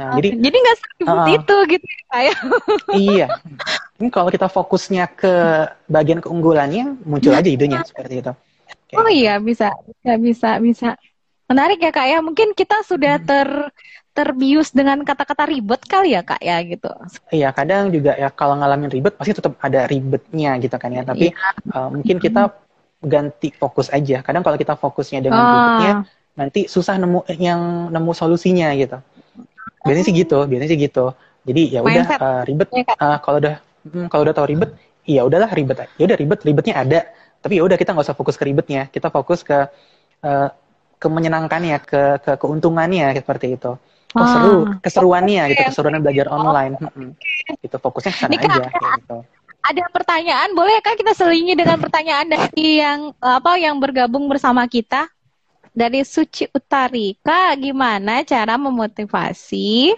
Nah, 0.00 0.16
jadi 0.16 0.40
jadi 0.40 0.56
nggak 0.56 0.76
uh, 1.06 1.28
itu 1.28 1.56
gitu 1.76 1.86
ya. 2.08 2.34
iya. 3.12 3.26
Ini 4.00 4.08
kalau 4.08 4.32
kita 4.32 4.48
fokusnya 4.48 5.12
ke 5.12 5.34
bagian 5.92 6.24
keunggulannya 6.24 7.04
muncul 7.04 7.36
aja 7.36 7.46
idenya 7.46 7.84
seperti 7.84 8.24
itu. 8.24 8.32
Kayak 8.88 8.98
oh 8.98 9.08
iya 9.12 9.34
bisa 9.36 9.68
bisa 9.84 10.12
bisa 10.16 10.50
bisa. 10.58 10.88
Menarik 11.52 11.84
ya 11.84 11.92
kak 11.92 12.06
ya. 12.08 12.18
Mungkin 12.24 12.56
kita 12.56 12.80
sudah 12.88 13.20
hmm. 13.20 13.28
ter 13.28 13.48
terbius 14.12 14.76
dengan 14.76 15.00
kata-kata 15.00 15.48
ribet 15.48 15.80
kali 15.88 16.12
ya 16.12 16.20
kak 16.20 16.40
ya 16.44 16.60
gitu. 16.60 16.92
Iya 17.32 17.48
kadang 17.56 17.88
juga 17.88 18.12
ya 18.12 18.28
kalau 18.28 18.60
ngalamin 18.60 18.92
ribet 18.92 19.16
pasti 19.16 19.32
tetap 19.32 19.56
ada 19.64 19.88
ribetnya 19.88 20.60
gitu 20.60 20.76
kan 20.76 20.92
ya. 20.92 21.00
Tapi 21.00 21.32
iya. 21.32 21.48
uh, 21.72 21.88
mungkin 21.88 22.20
kita 22.20 22.52
ganti 23.00 23.56
fokus 23.56 23.88
aja. 23.88 24.20
Kadang 24.20 24.44
kalau 24.44 24.60
kita 24.60 24.76
fokusnya 24.76 25.24
dengan 25.24 25.40
oh. 25.40 25.48
ribetnya 25.48 25.92
nanti 26.36 26.68
susah 26.68 27.00
nemu 27.00 27.24
yang 27.40 27.88
nemu 27.88 28.12
solusinya 28.12 28.68
gitu. 28.76 29.00
Biasanya 29.82 30.04
sih 30.04 30.14
gitu, 30.14 30.38
biasanya 30.44 30.70
sih 30.76 30.78
gitu. 30.78 31.04
Jadi 31.48 31.62
ya 31.72 31.80
udah 31.80 32.06
uh, 32.20 32.42
ribet. 32.44 32.68
Uh, 32.70 33.18
kalau 33.24 33.40
udah 33.40 33.56
hmm, 33.88 34.06
kalau 34.12 34.22
udah 34.28 34.34
tahu 34.36 34.46
ribet, 34.52 34.70
iya 35.08 35.24
udahlah 35.24 35.48
ribet. 35.56 35.88
Ya 35.96 36.04
udah 36.04 36.18
ribet, 36.20 36.38
ribetnya 36.44 36.74
ada. 36.76 37.00
Tapi 37.40 37.58
ya 37.58 37.64
udah 37.64 37.80
kita 37.80 37.96
nggak 37.96 38.12
usah 38.12 38.16
fokus 38.16 38.36
ke 38.36 38.44
ribetnya. 38.44 38.92
Kita 38.92 39.08
fokus 39.08 39.40
ke 39.40 39.72
uh, 40.20 40.48
ke 41.00 41.06
menyenangkannya, 41.08 41.80
ke 41.80 42.20
ke 42.20 42.32
keuntungannya 42.36 43.16
seperti 43.16 43.56
itu 43.56 43.72
oh 44.16 44.28
seru. 44.28 44.56
Keseruannya 44.84 45.42
okay. 45.48 45.50
gitu 45.56 45.62
keseruan 45.72 46.00
belajar 46.04 46.26
online. 46.28 46.74
Okay. 46.76 47.64
gitu 47.64 47.76
fokusnya 47.80 48.12
ke 48.12 48.18
sana 48.18 48.32
aja 48.36 48.68
gitu. 48.68 49.16
ada 49.62 49.82
pertanyaan? 49.94 50.48
Boleh 50.52 50.82
kan 50.82 50.98
kita 50.98 51.14
selingi 51.14 51.54
dengan 51.54 51.78
pertanyaan 51.78 52.26
dari 52.26 52.82
yang 52.82 53.14
apa 53.22 53.56
yang 53.56 53.78
bergabung 53.78 54.28
bersama 54.28 54.66
kita? 54.68 55.08
Dari 55.72 56.04
Suci 56.04 56.52
Utari. 56.52 57.16
Kak 57.24 57.56
gimana 57.56 58.20
cara 58.28 58.60
memotivasi? 58.60 59.96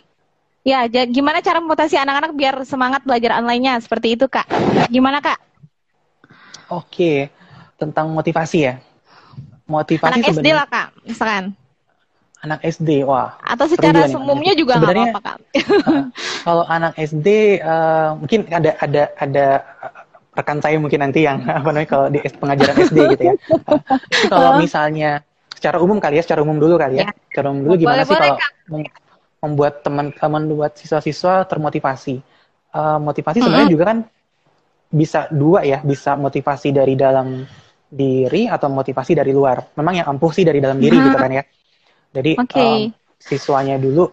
Ya 0.62 0.86
gimana 0.86 1.42
cara 1.42 1.58
memotivasi 1.58 1.98
anak-anak 1.98 2.32
biar 2.38 2.54
semangat 2.62 3.02
belajar 3.02 3.42
online-nya? 3.42 3.82
Seperti 3.82 4.14
itu 4.14 4.30
kak. 4.30 4.46
Gimana 4.86 5.18
kak? 5.18 5.42
Oke 6.70 7.28
tentang 7.74 8.14
motivasi 8.14 8.58
ya. 8.70 8.78
Motivasi 9.66 10.20
anak 10.20 10.30
SD 10.38 10.48
lah 10.54 10.68
kak 10.70 10.92
misalkan 11.02 11.56
anak 12.44 12.60
SD 12.60 13.08
wah 13.08 13.40
atau 13.40 13.64
secara 13.64 14.04
umumnya 14.12 14.52
juga 14.52 14.76
nggak 14.76 14.92
apa-apa 14.92 15.20
kan 15.24 15.38
uh, 15.40 16.04
kalau 16.46 16.64
anak 16.68 16.92
SD 17.00 17.58
uh, 17.64 17.68
eh, 17.72 18.08
mungkin 18.20 18.40
ada 18.52 18.70
ada 18.84 19.02
ada 19.16 19.46
rekan 20.34 20.58
saya 20.58 20.76
mungkin 20.76 21.00
nanti 21.00 21.24
yang 21.24 21.40
apa 21.58 21.68
namanya 21.70 21.88
kalau 21.88 22.06
di 22.10 22.18
pengajaran 22.20 22.76
SD 22.84 22.98
gitu 23.16 23.22
ya. 23.32 23.34
Uh, 23.64 23.80
kalau 24.28 24.50
misalnya 24.58 25.22
secara 25.54 25.80
umum 25.80 25.96
kali 26.02 26.20
ya 26.20 26.22
secara 26.26 26.44
umum 26.44 26.60
dulu 26.60 26.76
kali 26.76 27.00
ya, 27.00 27.08
ya. 27.08 27.10
secara 27.32 27.46
umum 27.54 27.62
dulu 27.64 27.74
gimana 27.80 28.02
boleh, 28.04 28.10
sih 28.10 28.16
kalau 28.18 28.36
membuat 29.44 29.74
teman 29.84 30.06
membuat 30.12 30.72
siswa-siswa 30.76 31.48
termotivasi? 31.48 32.20
Uh, 32.74 32.98
motivasi 32.98 33.38
hmm. 33.38 33.44
sebenarnya 33.46 33.70
juga 33.70 33.84
kan 33.86 33.98
bisa 34.90 35.30
dua 35.30 35.62
ya 35.62 35.78
bisa 35.80 36.18
motivasi 36.18 36.74
dari 36.74 36.98
dalam 36.98 37.46
diri 37.94 38.50
atau 38.50 38.66
motivasi 38.66 39.14
dari 39.14 39.30
luar. 39.30 39.62
Memang 39.78 39.94
yang 40.02 40.06
ampuh 40.10 40.34
sih 40.34 40.42
dari 40.42 40.58
dalam 40.58 40.82
diri 40.82 40.98
hmm. 40.98 41.06
gitu 41.08 41.18
kan 41.22 41.30
ya 41.30 41.44
jadi 42.14 42.38
okay. 42.38 42.94
um, 42.94 42.94
siswanya 43.18 43.74
dulu 43.74 44.06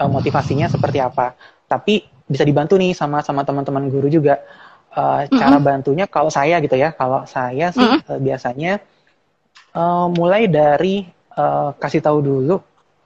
um, 0.00 0.08
motivasinya 0.08 0.72
seperti 0.72 0.98
apa. 1.04 1.36
Tapi 1.68 2.00
bisa 2.24 2.42
dibantu 2.48 2.80
nih 2.80 2.96
sama 2.96 3.20
sama 3.20 3.44
teman-teman 3.44 3.92
guru 3.92 4.08
juga. 4.08 4.40
Uh, 4.88 5.22
mm 5.22 5.28
-hmm. 5.28 5.38
Cara 5.38 5.58
bantunya 5.60 6.04
kalau 6.08 6.32
saya 6.32 6.56
gitu 6.64 6.72
ya, 6.80 6.96
kalau 6.96 7.28
saya 7.28 7.68
sih 7.68 7.84
mm 7.84 8.00
-hmm. 8.00 8.08
uh, 8.08 8.20
biasanya 8.24 8.72
uh, 9.76 10.08
mulai 10.08 10.48
dari 10.48 11.04
uh, 11.36 11.76
kasih 11.76 12.00
tahu 12.00 12.24
dulu 12.24 12.56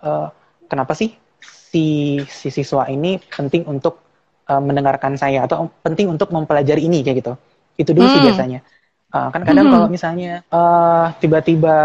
uh, 0.06 0.30
kenapa 0.70 0.94
sih 0.94 1.10
si 1.42 2.20
si 2.30 2.54
siswa 2.54 2.86
ini 2.86 3.18
penting 3.18 3.66
untuk 3.66 3.98
uh, 4.46 4.62
mendengarkan 4.62 5.18
saya 5.18 5.42
atau 5.42 5.66
penting 5.82 6.06
untuk 6.06 6.30
mempelajari 6.30 6.86
ini 6.86 7.02
kayak 7.02 7.18
gitu. 7.26 7.32
Itu 7.74 7.90
dulu 7.90 8.06
mm. 8.06 8.14
sih 8.14 8.22
biasanya. 8.30 8.60
Uh, 9.12 9.28
kan 9.28 9.44
kadang 9.44 9.68
hmm. 9.68 9.74
kalau 9.76 9.88
misalnya 9.92 10.40
uh, 10.48 11.12
tiba-tiba 11.20 11.76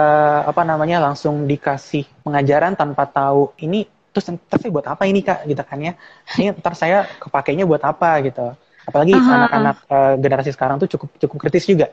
apa 0.47 0.63
namanya 0.63 1.03
langsung 1.03 1.43
dikasih 1.43 2.07
pengajaran 2.23 2.79
tanpa 2.79 3.03
tahu 3.03 3.51
ini 3.59 3.83
terus 4.15 4.31
ntar 4.31 4.63
saya 4.63 4.71
buat 4.71 4.87
apa 4.87 5.03
ini 5.03 5.19
kak? 5.19 5.43
Gitu 5.43 5.59
kan 5.59 5.77
ya. 5.83 5.93
Ini 6.39 6.55
ntar 6.55 6.79
saya 6.79 7.03
kepakainya 7.19 7.67
buat 7.67 7.83
apa 7.83 8.23
gitu. 8.23 8.55
Apalagi 8.87 9.11
anak-anak 9.19 9.77
uh, 9.91 10.15
generasi 10.15 10.55
sekarang 10.55 10.79
tuh 10.79 10.87
cukup 10.87 11.09
cukup 11.19 11.37
kritis 11.43 11.67
juga. 11.67 11.91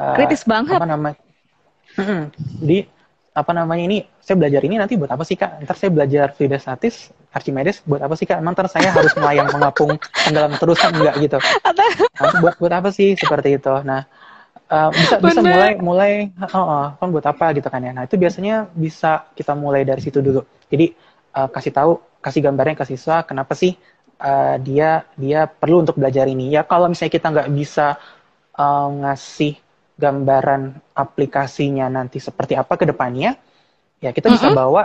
Uh, 0.00 0.16
kritis 0.16 0.48
banget. 0.48 0.80
apa 0.80 0.88
namanya 0.88 1.20
hmm, 1.98 2.22
jadi 2.64 2.78
apa 3.30 3.52
namanya 3.54 3.84
ini 3.86 3.98
saya 4.18 4.36
belajar 4.40 4.64
ini 4.66 4.74
nanti 4.74 4.98
buat 4.98 5.12
apa 5.12 5.22
sih 5.22 5.38
kak? 5.38 5.62
Ntar 5.62 5.76
saya 5.78 5.90
belajar 5.94 6.34
statis 6.34 7.14
Archimedes 7.30 7.78
buat 7.86 8.02
apa 8.02 8.18
sih 8.18 8.26
kak? 8.26 8.42
Emang 8.42 8.58
ntar 8.58 8.66
saya 8.66 8.90
harus 8.90 9.14
melayang 9.14 9.48
mengapung 9.54 9.96
tenggelam 10.26 10.56
terus 10.58 10.80
kan 10.82 10.90
enggak 10.96 11.14
gitu 11.22 11.38
nah, 12.18 12.32
buat 12.42 12.58
buat 12.58 12.72
apa 12.74 12.90
sih 12.90 13.14
seperti 13.14 13.60
itu. 13.60 13.70
Nah 13.86 14.08
Uh, 14.70 14.86
bisa 14.94 15.18
Bener. 15.18 15.34
bisa 15.34 15.40
mulai 15.42 15.72
mulai 15.82 16.12
uh, 16.38 16.54
uh, 16.54 16.86
kan 16.94 17.10
buat 17.10 17.26
apa 17.26 17.50
gitu 17.58 17.66
kan 17.66 17.82
ya 17.82 17.90
nah 17.90 18.06
itu 18.06 18.14
biasanya 18.14 18.70
bisa 18.70 19.26
kita 19.34 19.58
mulai 19.58 19.82
dari 19.82 19.98
situ 19.98 20.22
dulu 20.22 20.46
jadi 20.70 20.94
uh, 21.34 21.50
kasih 21.50 21.74
tahu 21.74 21.98
kasih 22.22 22.38
gambarnya 22.38 22.78
ke 22.78 22.86
siswa 22.86 23.26
kenapa 23.26 23.58
sih 23.58 23.74
uh, 24.22 24.62
dia 24.62 25.02
dia 25.18 25.50
perlu 25.50 25.82
untuk 25.82 25.98
belajar 25.98 26.30
ini 26.30 26.54
ya 26.54 26.62
kalau 26.62 26.86
misalnya 26.86 27.12
kita 27.18 27.26
nggak 27.34 27.50
bisa 27.50 27.98
uh, 28.54 28.88
ngasih 28.94 29.58
gambaran 29.98 30.78
aplikasinya 30.94 31.90
nanti 31.90 32.22
seperti 32.22 32.54
apa 32.54 32.78
ke 32.78 32.86
depannya 32.86 33.36
ya 33.98 34.14
kita 34.14 34.32
bisa 34.32 34.48
mm 34.48 34.52
-hmm. 34.54 34.60
bawa 34.62 34.82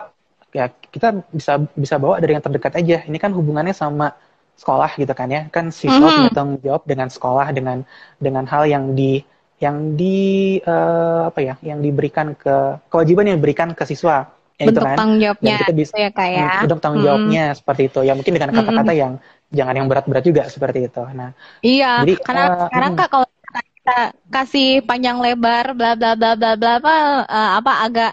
ya 0.49 0.65
kita 0.71 1.23
bisa 1.29 1.61
bisa 1.77 1.95
bawa 2.01 2.19
dari 2.19 2.35
yang 2.35 2.43
terdekat 2.43 2.73
aja 2.79 3.05
ini 3.07 3.21
kan 3.21 3.31
hubungannya 3.31 3.77
sama 3.77 4.17
sekolah 4.55 4.91
gitu 4.97 5.13
kan 5.13 5.29
ya 5.29 5.47
kan 5.51 5.71
siswa 5.71 5.93
mm 5.93 6.03
-hmm. 6.03 6.17
punya 6.19 6.31
tanggung 6.33 6.59
jawab 6.63 6.83
dengan 6.89 7.07
sekolah 7.13 7.47
dengan 7.53 7.77
dengan 8.19 8.49
hal 8.49 8.65
yang 8.67 8.97
di 8.97 9.23
yang 9.63 9.95
di 9.95 10.59
uh, 10.67 11.31
apa 11.31 11.39
ya 11.39 11.55
yang 11.63 11.79
diberikan 11.79 12.35
ke 12.35 12.79
kewajiban 12.91 13.31
yang 13.31 13.37
diberikan 13.39 13.71
ke 13.71 13.83
siswa 13.87 14.27
ya 14.59 14.67
bentuk 14.67 14.83
itu 14.83 14.87
kan 14.87 14.97
tanggung 14.99 15.19
jawabnya 15.19 15.55
kita 15.63 15.75
bisa 15.75 15.95
ya 15.99 16.09
kayak 16.11 16.43
ya. 16.43 16.59
bentuk 16.63 16.79
tanggung 16.83 17.01
hmm. 17.03 17.07
jawabnya 17.07 17.43
hmm. 17.47 17.57
seperti 17.59 17.81
itu 17.87 17.99
ya 18.03 18.13
mungkin 18.15 18.33
dengan 18.35 18.49
kata-kata 18.51 18.91
hmm. 18.91 19.01
yang 19.01 19.13
jangan 19.55 19.73
yang 19.75 19.87
berat-berat 19.87 20.23
juga 20.23 20.43
seperti 20.51 20.79
itu 20.91 21.03
nah 21.15 21.29
iya 21.63 22.03
jadi, 22.03 22.13
karena 22.23 22.43
uh, 22.43 22.55
sekarang 22.67 22.91
hmm. 22.91 22.99
kak 22.99 23.09
kalau 23.11 23.27
kita 23.55 23.99
kasih 24.33 24.69
panjang 24.83 25.17
lebar 25.21 25.65
bla 25.71 25.91
bla 25.95 26.11
bla 26.19 26.31
bla 26.35 26.51
bla 26.55 26.71
apa 26.79 26.95
uh, 27.27 27.49
apa 27.63 27.71
agak 27.87 28.11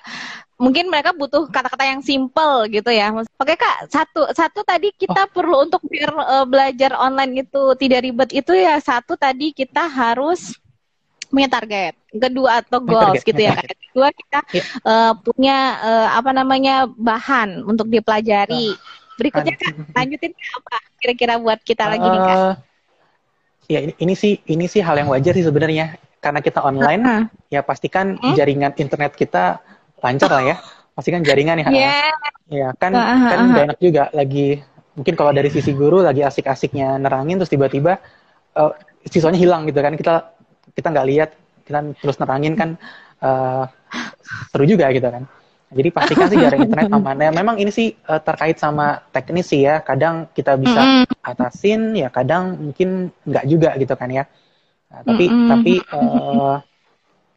mungkin 0.63 0.87
mereka 0.87 1.11
butuh 1.11 1.51
kata-kata 1.51 1.91
yang 1.91 2.07
simple 2.07 2.71
gitu 2.71 2.87
ya. 2.95 3.11
Oke 3.11 3.59
kak, 3.59 3.91
satu 3.91 4.31
satu 4.31 4.63
tadi 4.63 4.95
kita 4.95 5.27
oh. 5.27 5.31
perlu 5.35 5.67
untuk 5.67 5.83
biar 5.91 6.15
uh, 6.15 6.47
belajar 6.47 6.95
online 6.95 7.43
itu 7.43 7.75
tidak 7.83 8.07
ribet 8.07 8.31
itu 8.31 8.55
ya 8.55 8.79
satu 8.79 9.19
tadi 9.19 9.51
kita 9.51 9.91
harus 9.91 10.55
punya 11.33 11.49
target 11.49 11.97
kedua 12.13 12.61
atau 12.61 12.79
goals 12.85 13.25
gitu 13.25 13.41
ya 13.41 13.57
kan 13.57 13.65
kedua 13.65 14.09
kita 14.13 14.39
yeah. 14.53 14.53
Iya. 14.53 14.65
uh, 14.85 15.13
punya 15.17 15.57
uh, 15.81 16.09
apa 16.21 16.31
namanya 16.37 16.85
bahan 16.93 17.65
untuk 17.65 17.89
dipelajari 17.89 18.77
berikutnya 19.17 19.57
kak 19.57 19.97
lanjutin 19.97 20.33
apa 20.37 20.75
kira-kira 21.01 21.35
buat 21.41 21.61
kita 21.65 21.89
lagi 21.89 22.05
nih 22.05 22.21
kak 22.21 22.37
uh, 22.37 22.55
ya 23.73 23.79
ini, 23.89 23.93
ini 23.97 24.15
sih 24.15 24.37
ini 24.45 24.69
sih 24.69 24.85
hal 24.85 25.01
yang 25.01 25.09
wajar 25.09 25.33
sih 25.33 25.45
sebenarnya 25.49 25.97
karena 26.21 26.45
kita 26.45 26.61
online 26.61 27.03
uh 27.03 27.09
-huh. 27.09 27.25
ya 27.49 27.61
pastikan 27.65 28.21
hmm? 28.21 28.37
jaringan 28.37 28.73
internet 28.77 29.17
kita 29.17 29.59
lancar 30.05 30.29
lah 30.29 30.45
ya 30.45 30.57
pastikan 30.93 31.25
jaringan 31.25 31.65
ya 31.65 31.67
yeah. 31.73 32.13
ya 32.53 32.69
kan 32.77 32.93
uh 32.93 33.01
-huh. 33.01 33.31
kan 33.33 33.39
gak 33.57 33.65
enak 33.73 33.79
juga 33.81 34.05
lagi 34.13 34.61
mungkin 34.93 35.17
kalau 35.17 35.33
dari 35.33 35.49
sisi 35.49 35.73
guru 35.73 36.05
lagi 36.05 36.21
asik-asiknya 36.21 37.01
nerangin 37.01 37.41
terus 37.41 37.49
tiba-tiba 37.49 37.97
uh, 38.57 38.77
siswanya 39.09 39.41
hilang 39.41 39.65
gitu 39.65 39.81
kan 39.81 39.97
kita 39.97 40.37
kita 40.73 40.89
nggak 40.93 41.09
lihat 41.09 41.31
kita 41.65 41.79
terus 42.01 42.17
nerangin 42.19 42.55
kan 42.59 42.71
uh, 43.23 43.65
seru 44.51 44.65
juga 44.65 44.89
gitu 44.91 45.09
kan 45.09 45.25
jadi 45.73 45.89
pastikan 45.89 46.29
sih 46.29 46.39
jaring 46.39 46.69
internet 46.69 46.93
aman. 46.97 47.17
Ya, 47.17 47.31
memang 47.33 47.57
ini 47.57 47.73
sih 47.73 47.97
uh, 48.07 48.21
terkait 48.21 48.61
sama 48.61 49.01
teknis 49.11 49.49
sih 49.49 49.65
ya. 49.65 49.81
Kadang 49.81 50.29
kita 50.37 50.61
bisa 50.61 51.09
atasin, 51.25 51.97
ya 51.97 52.13
kadang 52.13 52.61
mungkin 52.61 53.09
nggak 53.25 53.45
juga 53.49 53.71
gitu 53.81 53.95
kan 53.97 54.13
ya. 54.13 54.25
Nah, 54.93 55.01
tapi 55.09 55.25
tapi 55.33 55.73
uh, 55.97 56.61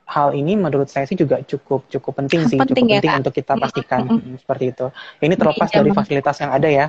hal 0.06 0.30
ini 0.36 0.60
menurut 0.60 0.92
saya 0.92 1.08
sih 1.08 1.16
juga 1.16 1.42
cukup 1.42 1.88
cukup 1.88 2.14
penting 2.24 2.46
sih, 2.46 2.60
penting 2.60 2.86
cukup 2.86 2.92
ya, 2.92 3.00
penting 3.00 3.12
Kak? 3.16 3.22
untuk 3.24 3.34
kita 3.34 3.54
pastikan 3.56 4.00
mm 4.06 4.20
-hmm. 4.20 4.36
seperti 4.44 4.66
itu. 4.76 4.86
Ini 5.24 5.34
terlepas 5.40 5.70
Iya, 5.72 5.76
dari 5.82 5.90
fasilitas 5.96 6.36
yang 6.44 6.52
ada 6.52 6.70
ya. 6.70 6.86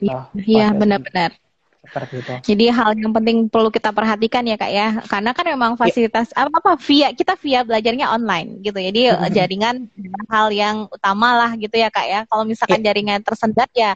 Iya, 0.00 0.20
Oh, 0.72 0.76
benar-benar. 0.76 1.30
Seperti 1.88 2.14
itu. 2.20 2.32
Jadi 2.52 2.64
hal 2.70 2.90
yang 2.98 3.12
penting 3.14 3.36
perlu 3.46 3.70
kita 3.70 3.90
perhatikan 3.94 4.42
ya 4.46 4.56
kak 4.58 4.72
ya, 4.72 4.88
karena 5.06 5.30
kan 5.32 5.44
memang 5.46 5.72
Iya. 5.74 5.80
fasilitas 5.86 6.26
apa 6.34 6.52
apa 6.58 6.72
via 6.82 7.08
kita 7.14 7.34
via 7.38 7.60
belajarnya 7.62 8.06
online 8.10 8.60
gitu. 8.60 8.78
Jadi 8.78 9.14
Mhm. 9.14 9.30
jaringan 9.32 9.76
hal 10.28 10.46
yang 10.50 10.76
utama 10.90 11.34
lah 11.38 11.50
gitu 11.54 11.74
ya 11.78 11.88
kak 11.88 12.06
ya. 12.06 12.20
Kalau 12.26 12.44
misalkan 12.44 12.82
Iya. 12.82 12.92
jaringan 12.92 13.20
tersendat 13.22 13.70
ya 13.72 13.94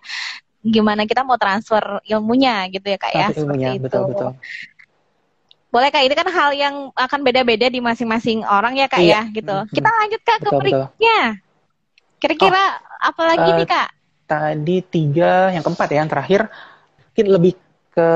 gimana 0.60 1.08
kita 1.08 1.24
mau 1.24 1.40
transfer 1.40 2.04
ilmunya 2.04 2.68
gitu 2.68 2.84
ya 2.84 2.98
kak 3.00 3.12
ya. 3.16 3.26
Ilmunya, 3.32 3.74
Seperti 3.74 3.80
itu. 3.80 3.84
betul 3.88 4.02
betul. 4.12 4.30
Boleh 5.70 5.88
kak, 5.94 6.02
ini 6.02 6.14
kan 6.18 6.26
hal 6.26 6.50
yang 6.50 6.74
akan 6.98 7.20
beda-beda 7.22 7.70
di 7.70 7.78
masing-masing 7.78 8.42
orang 8.42 8.74
ya 8.74 8.90
kak 8.90 9.06
Iya. 9.06 9.22
ya 9.22 9.34
gitu. 9.34 9.56
Kita 9.70 9.86
lanjut 9.86 10.20
kak 10.26 10.36
ke 10.36 10.42
Betul, 10.42 10.50
betul. 10.50 10.60
berikutnya. 10.60 11.18
Kira-kira 12.20 12.62
apa 13.00 13.22
lagi 13.22 13.48
eh, 13.48 13.56
nih 13.62 13.68
kak? 13.70 13.88
Tadi 14.26 14.76
tiga, 14.84 15.54
yang 15.54 15.62
keempat 15.62 15.88
ya, 15.94 15.96
yang 16.04 16.10
terakhir 16.10 16.40
mungkin 17.10 17.26
lebih 17.32 17.52
ke 17.94 18.10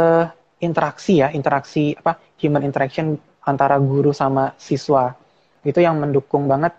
interaksi 0.63 1.21
ya, 1.23 1.29
interaksi 1.35 1.93
apa 1.99 2.17
human 2.41 2.63
interaction 2.65 3.19
antara 3.45 3.77
guru 3.83 4.11
sama 4.15 4.55
siswa. 4.57 5.13
Itu 5.65 5.81
yang 5.81 5.97
mendukung 6.01 6.47
banget 6.49 6.73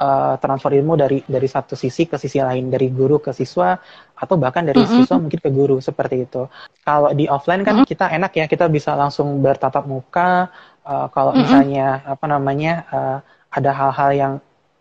eh, 0.00 0.34
transfer 0.42 0.72
ilmu 0.76 0.94
dari 0.98 1.18
dari 1.24 1.48
satu 1.48 1.74
sisi 1.78 2.08
ke 2.10 2.16
sisi 2.20 2.38
lain, 2.42 2.68
dari 2.72 2.88
guru 2.92 3.20
ke 3.22 3.32
siswa 3.32 3.76
atau 4.16 4.34
bahkan 4.36 4.64
dari 4.68 4.84
Mm-mm. 4.84 4.88
siswa 4.88 5.16
mungkin 5.20 5.40
ke 5.40 5.50
guru 5.52 5.80
seperti 5.80 6.26
itu. 6.28 6.44
Kalau 6.84 7.12
di 7.16 7.24
offline 7.30 7.62
kan 7.64 7.80
kita 7.84 8.10
enak 8.12 8.32
ya, 8.36 8.44
kita 8.50 8.66
bisa 8.68 8.92
langsung 8.96 9.40
bertatap 9.44 9.84
muka. 9.88 10.50
eh, 10.86 11.06
kalau 11.14 11.32
Mm-mm. 11.34 11.38
misalnya 11.38 12.02
apa 12.04 12.26
namanya 12.28 12.72
eh, 12.92 13.18
ada 13.50 13.70
hal-hal 13.74 14.10
yang 14.14 14.32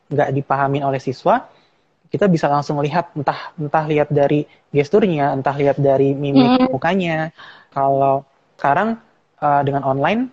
nggak 0.09 0.29
dipahamin 0.37 0.81
oleh 0.85 0.97
siswa, 1.01 1.45
kita 2.09 2.25
bisa 2.25 2.49
langsung 2.49 2.81
lihat 2.81 3.13
entah 3.13 3.53
entah 3.53 3.85
lihat 3.85 4.09
dari 4.09 4.45
gesturnya, 4.73 5.29
entah 5.37 5.53
lihat 5.53 5.77
dari 5.77 6.17
mimik 6.17 6.57
Mm. 6.57 6.67
mukanya. 6.73 7.29
Kalau 7.69 8.25
sekarang 8.57 8.99
uh, 9.39 9.61
dengan 9.63 9.85
online 9.85 10.29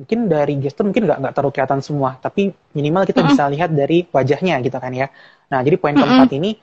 mungkin 0.00 0.32
dari 0.32 0.56
gestur 0.56 0.88
mungkin 0.88 1.04
nggak 1.04 1.18
nggak 1.20 1.32
terlalu 1.36 1.52
kelihatan 1.52 1.80
semua, 1.84 2.16
tapi 2.16 2.56
minimal 2.72 3.04
kita 3.04 3.20
Mm-mm. 3.20 3.30
bisa 3.36 3.42
lihat 3.52 3.70
dari 3.76 4.08
wajahnya 4.08 4.56
gitu 4.64 4.76
kan 4.80 4.92
ya. 4.96 5.12
Nah 5.52 5.60
jadi 5.60 5.76
poin 5.76 5.92
Mm-mm. 5.92 6.08
keempat 6.08 6.30
ini 6.40 6.56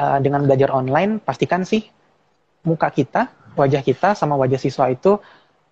uh, 0.00 0.16
dengan 0.18 0.48
belajar 0.48 0.72
online 0.72 1.20
pastikan 1.20 1.60
sih 1.68 1.84
muka 2.64 2.88
kita, 2.88 3.28
wajah 3.56 3.84
kita 3.84 4.16
sama 4.16 4.36
wajah 4.40 4.56
siswa 4.56 4.88
itu 4.88 5.20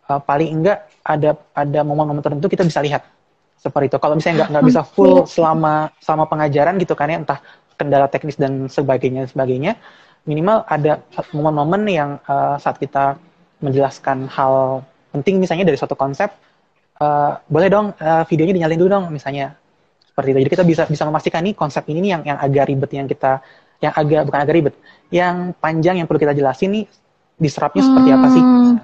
uh, 0.09 0.21
paling 0.21 0.52
enggak 0.52 0.85
ada 1.00 1.37
ada 1.57 1.81
momen-momen 1.81 2.21
tertentu 2.21 2.49
kita 2.52 2.69
bisa 2.69 2.85
lihat 2.85 3.09
seperti 3.57 3.88
itu. 3.88 3.99
Kalau 3.99 4.14
misalnya 4.14 4.45
nggak 4.45 4.50
nggak 4.52 4.67
bisa 4.69 4.83
full 4.85 5.25
selama 5.25 5.88
selama 6.05 6.28
pengajaran 6.28 6.76
gitu 6.76 6.93
kan 6.93 7.09
ya, 7.09 7.17
entah 7.25 7.40
kendala 7.78 8.05
teknis 8.11 8.37
dan 8.37 8.69
sebagainya 8.69 9.33
sebagainya, 9.33 9.81
minimal 10.28 10.67
ada 10.69 11.00
momen-momen 11.33 11.83
yang 11.88 12.11
uh, 12.28 12.61
saat 12.61 12.76
kita 12.76 13.17
menjelaskan 13.58 14.30
hal 14.30 14.82
penting 15.10 15.42
misalnya 15.42 15.66
dari 15.66 15.78
suatu 15.78 15.98
konsep, 15.98 16.30
uh, 17.02 17.40
boleh 17.48 17.68
dong 17.70 17.94
uh, 17.98 18.24
videonya 18.28 18.54
dinyalin 18.62 18.78
dulu 18.78 18.90
dong 18.90 19.04
misalnya 19.10 19.56
seperti 20.04 20.34
itu. 20.34 20.38
Jadi 20.46 20.50
kita 20.52 20.64
bisa 20.66 20.82
bisa 20.86 21.02
memastikan 21.06 21.42
nih 21.46 21.54
konsep 21.54 21.86
ini 21.90 21.98
nih 22.02 22.10
yang 22.18 22.22
yang 22.34 22.38
agak 22.38 22.64
ribet 22.70 22.90
yang 22.94 23.06
kita 23.06 23.42
yang 23.78 23.94
agak 23.94 24.26
bukan 24.26 24.40
agak 24.42 24.54
ribet, 24.58 24.74
yang 25.14 25.54
panjang 25.58 26.02
yang 26.02 26.06
perlu 26.10 26.18
kita 26.18 26.34
jelasin 26.34 26.70
nih 26.74 26.84
diserapnya 27.38 27.82
seperti 27.86 28.08
apa 28.10 28.28
sih? 28.34 28.42
Hmm. 28.42 28.76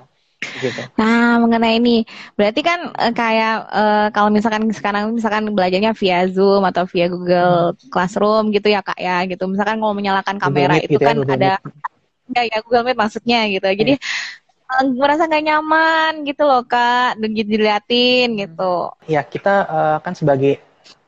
Gitu. 0.44 0.82
Nah, 1.00 1.40
mengenai 1.40 1.80
ini, 1.80 2.04
berarti 2.36 2.60
kan 2.60 2.92
eh, 2.92 3.12
kayak 3.16 3.56
eh, 3.72 4.06
kalau 4.12 4.28
misalkan 4.28 4.68
sekarang 4.70 5.10
misalkan 5.16 5.48
belajarnya 5.50 5.96
via 5.96 6.28
Zoom 6.28 6.62
atau 6.68 6.84
via 6.84 7.08
Google 7.08 7.72
Classroom 7.88 8.52
gitu 8.52 8.68
ya 8.68 8.84
Kak 8.84 9.00
ya, 9.00 9.24
gitu. 9.24 9.48
Misalkan 9.48 9.80
mau 9.80 9.96
menyalakan 9.96 10.36
Google 10.36 10.52
kamera 10.52 10.74
Meet 10.76 10.84
itu 10.84 10.92
gitu 11.00 11.02
ya, 11.02 11.08
kan 11.08 11.16
Google 11.16 11.34
ada 11.34 11.52
ya, 12.36 12.42
ya 12.44 12.58
Google 12.60 12.84
Meet 12.86 12.98
maksudnya 13.00 13.40
gitu. 13.50 13.68
Jadi 13.72 13.92
eh, 13.96 14.43
merasa 15.00 15.26
nggak 15.28 15.44
nyaman 15.48 16.12
gitu 16.28 16.42
loh 16.48 16.62
Kak, 16.66 17.20
dan 17.20 17.30
gitu 17.38 17.48
diliatin 17.54 18.28
gitu. 18.42 18.90
ya 19.06 19.20
kita 19.24 19.54
eh, 19.68 19.96
kan 20.04 20.12
sebagai 20.16 20.52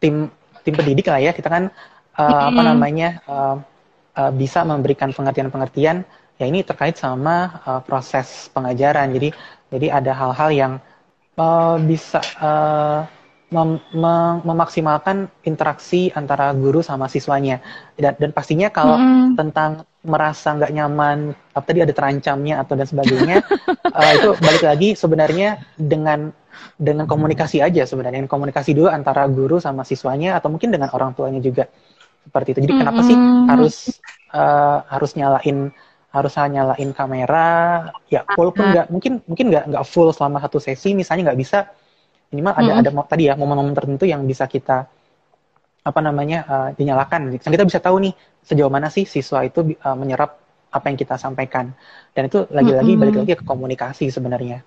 tim 0.00 0.28
tim 0.64 0.74
pendidik 0.76 1.06
lah 1.08 1.20
ya 1.22 1.32
kita 1.32 1.48
kan 1.48 1.64
eh, 2.18 2.42
apa 2.50 2.60
namanya 2.62 3.08
eh, 3.24 3.56
eh, 4.20 4.32
bisa 4.34 4.62
memberikan 4.66 5.10
pengertian-pengertian 5.16 6.04
ya 6.40 6.44
ini 6.50 6.60
terkait 6.66 6.96
sama 7.00 7.62
eh, 7.64 7.80
proses 7.86 8.48
pengajaran. 8.54 9.12
Jadi 9.16 9.28
jadi 9.72 9.86
ada 9.98 10.12
hal-hal 10.14 10.50
yang 10.52 10.72
eh, 11.38 11.76
bisa 11.88 12.20
eh, 12.22 13.00
mem- 13.54 13.82
mem- 13.94 14.40
memaksimalkan 14.42 15.30
interaksi 15.46 16.10
antara 16.14 16.50
guru 16.56 16.82
sama 16.82 17.06
siswanya. 17.06 17.62
Dan, 17.94 18.14
dan 18.18 18.30
pastinya 18.34 18.68
kalau 18.72 18.98
Mm-mm. 18.98 19.38
tentang 19.38 19.84
merasa 20.06 20.54
nggak 20.56 20.72
nyaman 20.72 21.34
apa 21.52 21.64
tadi 21.66 21.82
ada 21.82 21.92
terancamnya 21.92 22.62
atau 22.62 22.74
dan 22.78 22.86
sebagainya 22.88 23.36
eh, 23.96 24.12
itu 24.18 24.28
balik 24.38 24.62
lagi 24.64 24.88
sebenarnya 24.96 25.60
dengan 25.76 26.30
dengan 26.78 27.06
komunikasi 27.06 27.60
aja 27.62 27.84
sebenarnya. 27.86 28.24
Dengan 28.24 28.32
komunikasi 28.32 28.70
dulu 28.76 28.88
antara 28.90 29.26
guru 29.30 29.60
sama 29.62 29.82
siswanya 29.86 30.38
atau 30.38 30.48
mungkin 30.52 30.70
dengan 30.74 30.90
orang 30.94 31.12
tuanya 31.14 31.40
juga. 31.42 31.68
Seperti 32.26 32.48
itu. 32.56 32.60
Jadi 32.66 32.74
kenapa 32.74 33.00
sih 33.06 33.18
harus 33.46 34.02
eh, 34.34 34.78
harus 34.90 35.10
nyalain 35.14 35.70
harus 36.10 36.32
nyalain 36.34 36.90
kamera? 36.96 37.48
Ya 38.10 38.26
walaupun 38.34 38.72
nggak 38.72 38.86
mungkin 38.90 39.22
mungkin 39.26 39.46
nggak 39.52 39.64
nggak 39.70 39.84
full 39.86 40.10
selama 40.14 40.38
satu 40.42 40.58
sesi 40.62 40.94
misalnya 40.96 41.30
nggak 41.32 41.40
bisa 41.40 41.58
minimal 42.32 42.54
ada 42.60 42.72
Mm-mm. 42.72 42.80
ada 42.80 42.90
mo- 42.96 43.08
tadi 43.12 43.22
ya 43.30 43.34
momen-momen 43.40 43.74
tertentu 43.78 44.04
yang 44.12 44.22
bisa 44.30 44.44
kita 44.54 44.86
apa 45.86 46.00
namanya 46.02 46.38
eh, 46.54 46.68
dinyalakan 46.78 47.20
dan 47.38 47.50
kita 47.54 47.64
bisa 47.68 47.78
tahu 47.86 47.96
nih 48.04 48.12
sejauh 48.42 48.72
mana 48.76 48.88
sih 48.90 49.04
siswa 49.06 49.40
itu 49.48 49.60
eh, 49.86 49.96
menyerap 50.00 50.30
apa 50.76 50.86
yang 50.90 50.98
kita 50.98 51.14
sampaikan 51.24 51.70
dan 52.14 52.22
itu 52.28 52.38
lagi-lagi 52.50 52.92
Mm-mm. 52.92 53.00
balik 53.00 53.16
lagi 53.22 53.32
ke 53.38 53.44
komunikasi 53.46 54.10
sebenarnya 54.10 54.58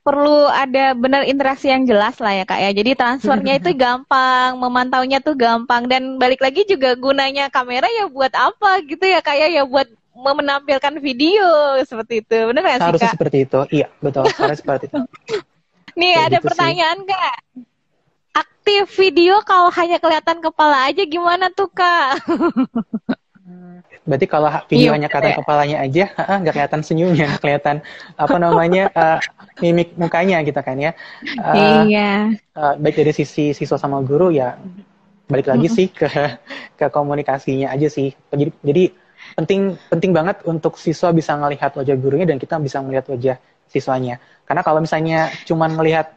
Perlu 0.00 0.48
ada 0.48 0.96
benar 0.96 1.28
interaksi 1.28 1.68
yang 1.68 1.84
jelas 1.84 2.16
lah 2.24 2.32
ya 2.32 2.44
Kak 2.48 2.56
ya. 2.56 2.70
Jadi 2.72 2.90
transfernya 2.96 3.60
itu 3.60 3.70
gampang, 3.76 4.56
memantaunya 4.56 5.20
tuh 5.20 5.36
gampang 5.36 5.84
dan 5.92 6.16
balik 6.16 6.40
lagi 6.40 6.64
juga 6.64 6.96
gunanya 6.96 7.52
kamera 7.52 7.84
ya 7.84 8.08
buat 8.08 8.32
apa 8.32 8.80
gitu 8.88 9.04
ya 9.04 9.20
Kak 9.20 9.36
ya, 9.36 9.46
ya 9.60 9.62
buat 9.68 9.84
menampilkan 10.16 10.94
video 11.04 11.44
seperti 11.84 12.24
itu. 12.24 12.36
Benar 12.48 12.62
nggak 12.64 12.82
sih 12.88 12.94
harusnya 12.94 13.04
Kak? 13.04 13.14
seperti 13.14 13.36
itu 13.46 13.60
iya 13.76 13.86
betul 14.04 14.26
harus 14.40 14.58
seperti 14.62 14.84
itu 14.90 14.98
Nih 16.00 16.14
Kayak 16.14 16.26
ada 16.26 16.38
gitu 16.38 16.40
sih. 16.40 16.44
pertanyaan 16.46 16.98
Kak. 17.04 17.36
Aktif 18.32 18.84
video 18.94 19.34
kalau 19.42 19.68
hanya 19.74 19.98
kelihatan 19.98 20.38
kepala 20.40 20.88
aja 20.88 21.02
gimana 21.04 21.46
tuh 21.50 21.68
Kak? 21.70 22.10
berarti 24.00 24.26
kalau 24.26 24.48
video 24.66 24.90
Iya, 24.90 24.96
hanya 24.96 25.08
kelihatan 25.12 25.34
betul 25.34 25.42
kepalanya 25.44 25.76
aja 25.78 26.04
nggak 26.40 26.54
kelihatan 26.56 26.80
senyumnya 26.82 27.26
kelihatan 27.42 27.76
apa 28.16 28.36
namanya 28.38 28.88
eh, 29.00 29.18
mimik 29.60 29.94
mukanya 29.94 30.40
gitu 30.42 30.56
kan 30.58 30.76
ya 30.76 30.92
Eh, 31.22 31.82
iya. 31.86 32.32
eh, 32.56 32.74
baik 32.80 32.96
dari 32.96 33.12
sisi 33.12 33.52
siswa 33.52 33.76
sama 33.76 34.00
guru 34.02 34.32
ya 34.32 34.56
balik 35.28 35.46
lagi 35.46 35.68
Mm-mm. 35.68 35.76
sih 35.78 35.86
ke 35.92 36.08
ke 36.74 36.86
komunikasinya 36.90 37.70
aja 37.70 37.86
sih 37.86 38.10
jadi 38.32 38.50
jadi 38.64 38.84
penting 39.36 39.60
penting 39.86 40.10
banget 40.10 40.42
untuk 40.42 40.74
siswa 40.74 41.12
bisa 41.12 41.36
melihat 41.36 41.70
wajah 41.76 41.94
gurunya 41.94 42.26
dan 42.26 42.40
kita 42.40 42.58
bisa 42.58 42.82
melihat 42.82 43.06
wajah 43.06 43.36
siswanya. 43.70 44.18
Karena 44.44 44.62
kalau 44.66 44.82
misalnya 44.82 45.30
cuman 45.46 45.70
melihat 45.78 46.10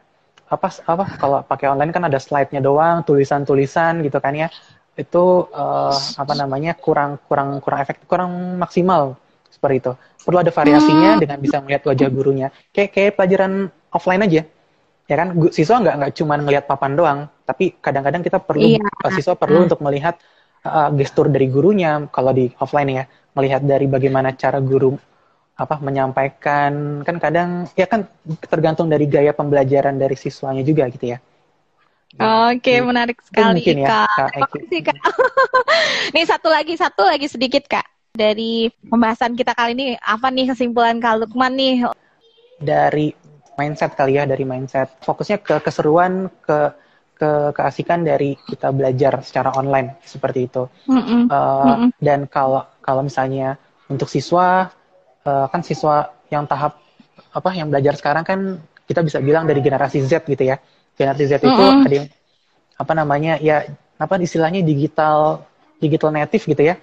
apa 0.50 0.68
apa 0.86 1.04
kalau 1.18 1.38
pakai 1.46 1.68
online 1.72 1.94
kan 1.96 2.04
ada 2.06 2.20
slide-nya 2.22 2.62
doang 2.62 3.02
tulisan-tulisan 3.08 4.02
gitu 4.06 4.18
kan 4.18 4.34
ya. 4.34 4.48
Itu 4.94 5.50
eh, 5.50 5.98
apa 6.22 6.34
namanya 6.38 6.78
kurang 6.78 7.18
kurang 7.26 7.58
kurang 7.63 7.80
efektif 7.82 8.06
kurang 8.06 8.30
maksimal 8.62 9.18
seperti 9.50 9.76
itu. 9.82 9.92
Perlu 10.26 10.38
ada 10.42 10.52
variasinya 10.54 11.18
Hmm. 11.18 11.22
dengan 11.22 11.38
bisa 11.42 11.58
melihat 11.63 11.84
wajah 11.89 12.10
gurunya. 12.10 12.48
Kayak 12.74 12.89
kayak 12.96 13.12
pelajaran 13.18 13.54
offline 13.89 14.24
aja. 14.26 14.42
Ya 15.10 15.16
kan? 15.20 15.28
Siswa 15.52 15.78
nggak 15.84 15.96
nggak 16.00 16.12
cuma 16.16 16.34
ngelihat 16.39 16.63
papan 16.66 16.94
doang 16.96 17.20
tapi 17.44 17.76
kadang-kadang 17.84 18.24
kita 18.24 18.39
perlu 18.39 18.63
Iya. 18.63 18.88
uh, 18.88 19.12
siswa 19.12 19.36
perlu 19.36 19.68
untuk 19.68 19.84
melihat 19.84 20.16
uh, 20.63 20.89
gestur 20.96 21.28
dari 21.28 21.52
gurunya 21.52 22.08
kalau 22.10 22.32
di 22.32 22.50
offline 22.58 22.89
ya. 22.94 23.04
Melihat 23.36 23.66
dari 23.66 23.86
bagaimana 23.89 24.32
cara 24.38 24.62
guru 24.62 24.94
apa 25.54 25.76
menyampaikan 25.78 26.72
kan 27.06 27.16
kadang 27.22 27.50
ya 27.78 27.86
kan 27.86 28.10
tergantung 28.50 28.89
dari 28.89 29.06
gaya 29.06 29.32
pembelajaran 29.38 29.96
dari 30.02 30.18
siswanya 30.18 30.66
juga 30.66 30.89
gitu 30.89 31.13
ya 31.13 31.20
Oke, 32.13 32.78
Gitu. 32.78 32.86
menarik 32.86 33.18
sekali 33.26 33.66
mungkin 33.66 33.78
ya 33.82 33.89
Kak. 33.89 34.10
Kak 34.13 34.30
Terima 34.30 34.46
Eki. 34.46 34.60
kasih 34.62 34.80
Kak. 34.86 34.98
Nih 36.13 36.26
satu 36.30 36.48
lagi, 36.54 36.74
satu 36.78 37.02
lagi 37.10 37.26
sedikit 37.26 37.66
Kak. 37.66 37.86
Dari 38.13 38.70
pembahasan 38.86 39.34
kita 39.34 39.58
kali 39.58 39.74
ini, 39.74 39.86
apa 39.98 40.30
nih 40.30 40.54
kesimpulan 40.54 41.02
Kak 41.02 41.26
Lukman 41.26 41.58
nih? 41.58 41.89
dari 42.60 43.12
mindset 43.60 43.94
kali 43.94 44.18
ya 44.18 44.24
dari 44.24 44.46
mindset 44.48 44.88
fokusnya 45.04 45.44
ke 45.44 45.56
keseruan 45.62 46.32
ke 46.42 46.72
ke 47.13 47.30
keasikan 47.54 48.02
dari 48.02 48.36
kita 48.39 48.74
belajar 48.74 49.22
secara 49.22 49.54
online 49.54 50.00
seperti 50.04 50.48
itu 50.48 50.63
Mm-mm. 50.89 51.30
Uh, 51.30 51.78
Mm-mm. 51.84 51.89
dan 52.00 52.26
kalau 52.26 52.66
kalau 52.80 53.04
misalnya 53.06 53.56
untuk 53.88 54.10
siswa 54.10 54.72
uh, 55.28 55.48
kan 55.50 55.62
siswa 55.64 56.12
yang 56.30 56.48
tahap 56.48 56.80
apa 57.34 57.50
yang 57.58 57.70
belajar 57.70 57.98
sekarang 57.98 58.24
kan 58.26 58.40
kita 58.86 59.02
bisa 59.02 59.18
bilang 59.24 59.48
dari 59.48 59.64
generasi 59.64 60.04
Z 60.04 60.28
gitu 60.28 60.44
ya. 60.44 60.60
Generasi 60.94 61.24
Z 61.26 61.34
itu 61.42 61.50
Mm-mm. 61.50 61.86
ada 61.88 61.96
yang 62.04 62.08
apa 62.74 62.94
namanya 62.94 63.34
ya 63.40 63.66
apa 63.98 64.20
istilahnya 64.20 64.62
digital 64.62 65.46
digital 65.80 66.14
native 66.14 66.44
gitu 66.44 66.64
ya. 66.64 66.76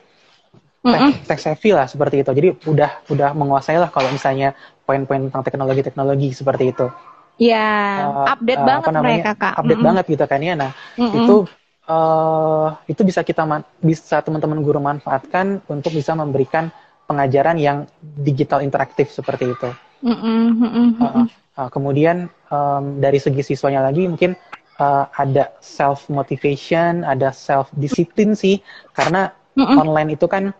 Tech, 0.80 1.28
tech 1.28 1.40
savvy 1.44 1.76
lah 1.76 1.84
seperti 1.84 2.24
itu. 2.24 2.30
Jadi 2.32 2.48
udah 2.64 3.04
udah 3.12 3.30
menguasai 3.36 3.76
lah 3.76 3.92
kalau 3.92 4.08
misalnya 4.08 4.56
poin-poin 4.88 5.28
tentang 5.28 5.44
teknologi-teknologi 5.44 6.32
seperti 6.32 6.72
itu. 6.72 6.88
Ya 7.36 8.04
uh, 8.08 8.32
update 8.32 8.60
uh, 8.60 8.66
banget 8.66 8.84
apa 8.88 8.92
namanya, 8.96 9.08
mereka 9.12 9.32
kak. 9.36 9.52
update 9.60 9.68
mm 9.68 9.76
-hmm. 9.76 9.88
banget 9.92 10.04
gitu 10.08 10.24
kan 10.24 10.40
ya. 10.40 10.54
Nah 10.56 10.70
mm 10.72 11.04
-hmm. 11.04 11.18
itu 11.20 11.36
uh, 11.84 12.66
itu 12.88 13.00
bisa 13.04 13.20
kita 13.20 13.42
bisa 13.84 14.16
teman-teman 14.24 14.64
guru 14.64 14.80
manfaatkan 14.80 15.60
untuk 15.68 15.92
bisa 15.92 16.16
memberikan 16.16 16.72
pengajaran 17.10 17.58
yang 17.58 17.90
digital 18.22 18.62
interaktif 18.62 19.10
seperti 19.10 19.50
itu 19.50 19.68
mm 20.06 20.96
uh, 21.02 21.26
uh, 21.58 21.68
kemudian 21.74 22.30
um, 22.54 23.02
dari 23.02 23.18
segi 23.18 23.42
siswanya 23.42 23.82
lagi 23.82 24.06
mungkin 24.06 24.38
uh, 24.80 25.04
ada 25.12 25.52
self 25.60 26.08
motivation, 26.08 27.04
ada 27.04 27.30
self 27.30 27.68
disiplin 27.76 28.32
sih, 28.32 28.64
karena 28.96 29.30
mm 29.54 29.76
online 29.76 30.16
itu 30.16 30.24
kan 30.24 30.56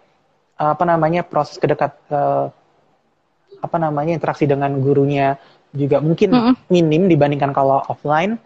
uh, 0.61 0.71
apa 0.77 0.85
namanya 0.85 1.25
proses 1.25 1.57
kedekat 1.57 1.97
uh, 2.13 2.53
apa 3.61 3.77
namanya 3.81 4.17
interaksi 4.17 4.45
dengan 4.45 4.77
gurunya 4.79 5.41
juga 5.73 6.05
mungkin 6.05 6.37
mm 6.37 6.55
minim 6.69 7.09
dibandingkan 7.09 7.57
kalau 7.57 7.81
offline. 7.89 8.37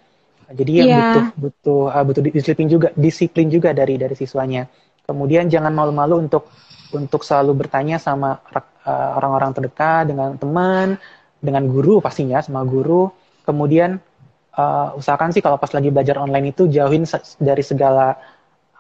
Jadi 0.45 0.85
yang 0.85 0.89
yeah. 0.93 1.01
butuh 1.01 1.27
butuh 1.41 1.83
uh, 1.91 2.05
butuh 2.05 2.23
disiplin 2.23 2.69
juga 2.71 2.89
disiplin 2.95 3.51
juga 3.51 3.75
dari 3.75 3.99
dari 3.99 4.15
siswanya. 4.15 4.71
Kemudian 5.05 5.53
jangan 5.53 5.73
malu-malu 5.73 6.29
untuk 6.29 6.49
untuk 6.95 7.27
selalu 7.27 7.67
bertanya 7.67 7.99
sama 7.99 8.39
orang-orang 9.19 9.51
uh, 9.51 9.55
terdekat 9.59 10.03
dengan 10.09 10.39
teman, 10.39 10.97
dengan 11.43 11.63
guru 11.69 12.01
pastinya 12.01 12.41
sama 12.41 12.65
guru. 12.65 13.11
Kemudian 13.45 14.01
uh, 14.57 14.97
usahakan 14.97 15.35
sih 15.35 15.43
kalau 15.45 15.61
pas 15.61 15.71
lagi 15.75 15.91
belajar 15.93 16.17
online 16.17 16.55
itu 16.55 16.71
jauhin 16.71 17.05
dari 17.37 17.61
segala 17.61 18.17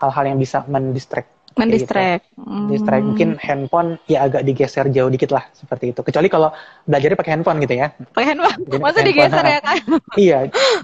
hal-hal 0.00 0.24
yang 0.34 0.38
bisa 0.40 0.64
mendistract. 0.66 1.30
Mendistract. 1.54 2.26
Gitu. 2.34 2.42
hmm. 2.42 2.66
distract 2.66 3.04
mungkin 3.06 3.28
handphone 3.38 3.90
ya 4.10 4.26
agak 4.26 4.42
digeser 4.42 4.90
jauh 4.90 5.06
dikit 5.06 5.30
lah 5.30 5.46
seperti 5.54 5.94
itu. 5.94 6.00
Kecuali 6.02 6.26
kalau 6.26 6.50
belajarnya 6.88 7.18
pakai 7.18 7.32
handphone 7.38 7.58
gitu 7.62 7.74
ya. 7.78 7.86
Pakai 7.94 8.26
handphone. 8.34 8.58
Jadi, 8.58 8.82
masa 8.82 8.98
handphone, 8.98 9.06
digeser 9.06 9.44
ya 9.44 9.60
kan 9.60 9.78
iya 10.26 10.38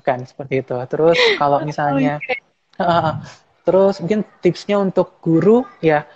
kan 0.07 0.19
seperti 0.23 0.55
itu. 0.63 0.75
Terus 0.87 1.19
kalau 1.41 1.59
misalnya 1.67 2.19
okay. 2.23 2.39
uh, 2.79 3.19
terus 3.67 3.99
mungkin 3.99 4.23
tipsnya 4.41 4.79
untuk 4.79 5.19
guru 5.19 5.67
ya 5.83 6.07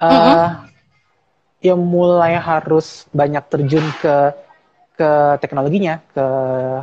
uh, 0.00 0.08
mm 0.08 0.20
-hmm. 0.20 0.48
ya 1.64 1.74
mulai 1.74 2.34
harus 2.38 3.06
banyak 3.14 3.44
terjun 3.50 3.84
ke 4.00 4.34
ke 4.94 5.10
teknologinya, 5.42 5.98
ke 6.14 6.26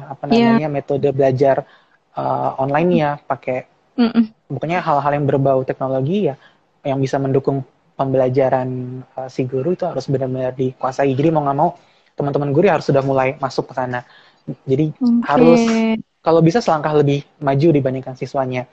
apa 0.03 0.23
iya. 0.31 0.59
namanya 0.59 0.67
yeah. 0.67 0.71
metode 0.71 1.07
belajar 1.15 1.63
uh, 2.19 2.59
online-nya, 2.59 3.23
pakai 3.23 3.63
mm 3.95 4.09
-mm. 4.11 4.23
pokoknya 4.51 4.83
hal-hal 4.83 5.11
yang 5.15 5.25
berbau 5.27 5.63
teknologi 5.63 6.27
ya, 6.27 6.35
yang 6.83 6.99
bisa 6.99 7.15
mendukung 7.15 7.63
pembelajaran 7.95 8.99
uh, 9.15 9.29
si 9.31 9.47
guru 9.47 9.77
itu 9.77 9.87
harus 9.87 10.11
benar-benar 10.11 10.51
dikuasai. 10.57 11.15
Jadi 11.15 11.29
mau 11.31 11.45
nggak 11.47 11.57
mau 11.57 11.79
teman-teman 12.19 12.51
guru 12.51 12.67
harus 12.67 12.85
sudah 12.89 13.03
mulai 13.05 13.39
masuk 13.39 13.71
ke 13.71 13.73
sana. 13.79 14.03
Jadi 14.67 14.91
okay. 14.91 15.23
harus 15.31 15.61
kalau 16.19 16.41
bisa 16.43 16.59
selangkah 16.59 16.91
lebih 16.91 17.23
maju 17.39 17.67
dibandingkan 17.71 18.19
siswanya. 18.19 18.67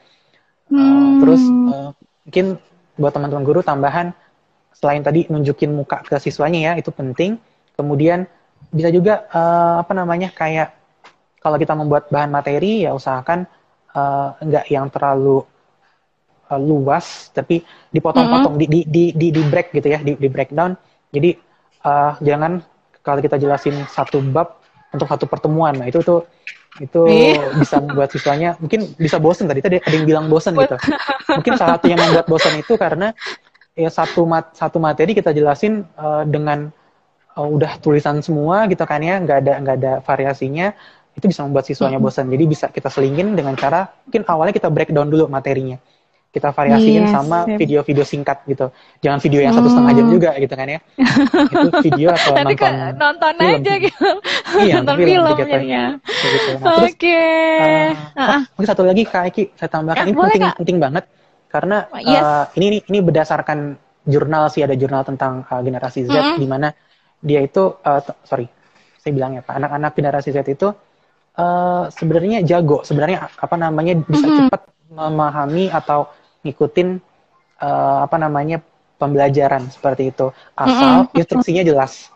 Uh, 0.67 0.77
hmm. 0.77 1.21
Terus 1.23 1.43
uh, 1.47 1.91
mungkin 2.27 2.47
buat 2.99 3.13
teman-teman 3.15 3.45
guru 3.47 3.61
tambahan 3.63 4.11
selain 4.75 5.03
tadi 5.03 5.27
nunjukin 5.27 5.75
muka 5.75 6.03
ke 6.05 6.17
siswanya 6.23 6.73
ya 6.73 6.73
itu 6.79 6.91
penting. 6.95 7.39
Kemudian 7.75 8.27
bisa 8.69 8.91
juga 8.91 9.27
uh, 9.33 9.81
apa 9.83 9.93
namanya 9.95 10.35
kayak 10.35 10.75
kalau 11.39 11.57
kita 11.57 11.73
membuat 11.73 12.11
bahan 12.11 12.29
materi 12.29 12.85
ya 12.85 12.93
usahakan 12.93 13.47
uh, 13.95 14.37
nggak 14.43 14.67
yang 14.69 14.91
terlalu 14.91 15.47
uh, 16.51 16.61
luas 16.61 17.31
tapi 17.33 17.63
dipotong-potong 17.95 18.59
mm 18.59 18.65
-hmm. 18.67 18.73
di, 18.75 18.83
di 18.85 19.05
di 19.15 19.27
di 19.33 19.43
break 19.47 19.73
gitu 19.73 19.89
ya 19.89 19.99
di, 20.03 20.19
di 20.19 20.29
breakdown 20.29 20.75
jadi 21.15 21.39
uh, 21.87 22.13
jangan 22.21 22.61
kalau 23.01 23.21
kita 23.25 23.41
jelasin 23.41 23.77
satu 23.89 24.21
bab 24.21 24.61
untuk 24.93 25.09
satu 25.09 25.25
pertemuan 25.25 25.77
nah 25.79 25.87
itu 25.89 26.03
tuh 26.05 26.27
itu 26.79 27.03
iya. 27.11 27.51
bisa 27.59 27.81
membuat 27.83 28.13
siswanya 28.13 28.55
mungkin 28.61 28.87
bisa 28.95 29.19
bosen 29.19 29.51
tadi 29.51 29.65
tadi 29.65 29.77
ada 29.83 29.95
yang 29.95 30.07
bilang 30.07 30.27
bosen 30.31 30.55
gitu 30.55 30.77
mungkin 31.39 31.53
salah 31.59 31.81
satu 31.81 31.87
yang 31.91 31.99
membuat 31.99 32.27
bosen 32.31 32.55
itu 32.61 32.77
karena 32.79 33.11
ya 33.79 33.91
satu 33.95 34.27
mat 34.27 34.51
satu 34.59 34.83
materi 34.83 35.15
kita 35.15 35.31
jelasin 35.31 35.87
uh, 35.95 36.27
dengan 36.27 36.75
uh, 37.39 37.47
udah 37.47 37.79
tulisan 37.79 38.19
semua 38.19 38.67
gitu 38.67 38.83
kan 38.83 38.99
ya 38.99 39.23
nggak 39.23 39.39
ada 39.47 39.53
nggak 39.63 39.77
ada 39.79 39.93
variasinya 40.03 40.75
itu 41.19 41.27
bisa 41.27 41.43
membuat 41.43 41.67
siswanya 41.67 41.99
bosan. 41.99 42.31
Jadi 42.31 42.45
bisa 42.47 42.71
kita 42.71 42.87
selingin 42.87 43.35
dengan 43.35 43.59
cara 43.59 43.91
mungkin 44.07 44.23
awalnya 44.31 44.55
kita 44.55 44.71
breakdown 44.71 45.11
dulu 45.11 45.27
materinya. 45.27 45.77
Kita 46.29 46.53
variasiin 46.53 47.09
yes, 47.09 47.11
sama 47.11 47.49
video-video 47.57 48.05
singkat 48.05 48.45
gitu. 48.47 48.69
Jangan 49.01 49.19
video 49.19 49.41
yang 49.43 49.57
satu 49.57 49.73
setengah 49.73 49.93
jam 49.97 50.07
hmm. 50.07 50.15
juga 50.15 50.31
gitu 50.37 50.55
kan 50.55 50.67
ya. 50.69 50.81
Itu 51.57 51.69
video 51.83 52.09
atau 52.15 52.33
nonton 52.37 52.73
nonton 53.01 53.33
film. 53.35 53.55
aja 53.59 53.73
gitu. 53.81 54.09
Iya 54.61 54.73
nonton 54.79 54.97
film, 55.03 55.09
film 55.09 55.35
gitu. 55.41 55.57
nah, 55.59 55.89
oke. 56.85 56.95
okay. 56.95 57.97
uh, 58.13 58.21
uh, 58.21 58.29
oh, 58.29 58.41
mungkin 58.55 58.69
satu 58.69 58.83
lagi 58.85 59.03
kak 59.09 59.25
Eki 59.33 59.45
saya 59.57 59.71
tambahkan. 59.73 60.05
Ya, 60.05 60.13
ini 60.13 60.15
penting 60.15 60.43
kak. 60.45 60.55
penting 60.63 60.79
banget 60.79 61.05
karena 61.59 61.91
yes. 61.99 62.23
uh, 62.23 62.47
ini 62.55 62.79
ini 62.87 62.99
berdasarkan 63.03 63.75
jurnal 64.07 64.47
sih 64.47 64.63
ada 64.63 64.79
jurnal 64.79 65.03
tentang 65.03 65.43
uh, 65.51 65.59
generasi 65.59 66.07
Z 66.07 66.15
mm 66.15 66.23
-hmm. 66.23 66.39
di 66.39 66.47
mana 66.47 66.69
dia 67.19 67.43
itu 67.43 67.75
uh, 67.83 68.01
sorry 68.23 68.47
saya 69.03 69.11
bilangnya 69.11 69.43
pak 69.43 69.59
anak-anak 69.59 69.93
generasi 69.99 70.31
Z 70.31 70.47
itu 70.47 70.71
uh, 71.35 71.91
sebenarnya 71.91 72.47
jago 72.47 72.87
sebenarnya 72.87 73.27
apa 73.27 73.57
namanya 73.59 73.99
bisa 74.07 74.23
mm 74.23 74.31
-hmm. 74.31 74.39
cepat 74.47 74.63
memahami 74.95 75.65
atau 75.75 76.07
ngikutin 76.47 76.89
uh, 77.59 78.07
apa 78.07 78.17
namanya 78.23 78.63
pembelajaran 79.03 79.67
seperti 79.67 80.15
itu 80.15 80.31
asal 80.55 81.11
mm 81.11 81.11
-hmm. 81.11 81.19
instruksinya 81.19 81.67
jelas 81.67 82.15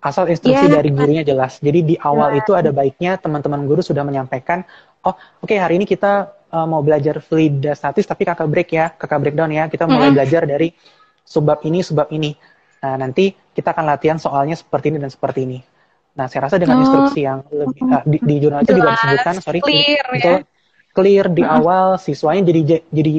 asal 0.00 0.24
instruksi 0.32 0.64
yeah. 0.64 0.80
dari 0.80 0.88
gurunya 0.88 1.20
jelas 1.20 1.60
jadi 1.60 1.84
di 1.84 1.94
awal 2.00 2.32
yeah. 2.32 2.40
itu 2.40 2.56
ada 2.56 2.72
baiknya 2.72 3.20
teman-teman 3.20 3.68
guru 3.68 3.84
sudah 3.84 4.00
menyampaikan 4.00 4.64
oh 5.04 5.12
oke 5.12 5.52
okay, 5.52 5.60
hari 5.60 5.76
ini 5.76 5.84
kita 5.84 6.39
uh, 6.52 6.66
mau 6.66 6.82
belajar 6.84 7.22
fluid 7.22 7.64
statis 7.72 8.06
tapi 8.06 8.26
kakak 8.26 8.46
break 8.50 8.70
ya 8.74 8.92
kakak 8.94 9.18
breakdown 9.22 9.50
ya 9.50 9.70
kita 9.70 9.86
mulai 9.86 9.98
mm 9.98 10.04
-hmm. 10.06 10.16
belajar 10.18 10.42
dari 10.46 10.68
subbab 11.24 11.62
ini 11.64 11.78
subbab 11.80 12.10
ini 12.12 12.30
Nah, 12.80 12.96
nanti 12.96 13.36
kita 13.52 13.76
akan 13.76 13.84
latihan 13.84 14.16
soalnya 14.16 14.56
seperti 14.56 14.88
ini 14.88 14.98
dan 14.98 15.12
seperti 15.12 15.44
ini. 15.44 15.58
Nah, 16.16 16.26
saya 16.26 16.48
rasa 16.48 16.56
dengan 16.56 16.80
oh. 16.80 16.82
instruksi 16.84 17.20
yang 17.22 17.44
lebih 17.52 17.82
uh, 17.86 18.04
di, 18.08 18.18
di 18.24 18.34
jurnal 18.40 18.64
itu 18.64 18.72
juga 18.72 18.96
disebutkan, 18.96 19.34
sorry, 19.44 19.60
clear, 19.60 20.04
itu 20.16 20.26
ya? 20.26 20.38
clear 20.96 21.26
di 21.28 21.44
uh. 21.44 21.60
awal 21.60 22.00
siswanya 22.00 22.50
jadi 22.50 22.82
jadi 22.88 23.14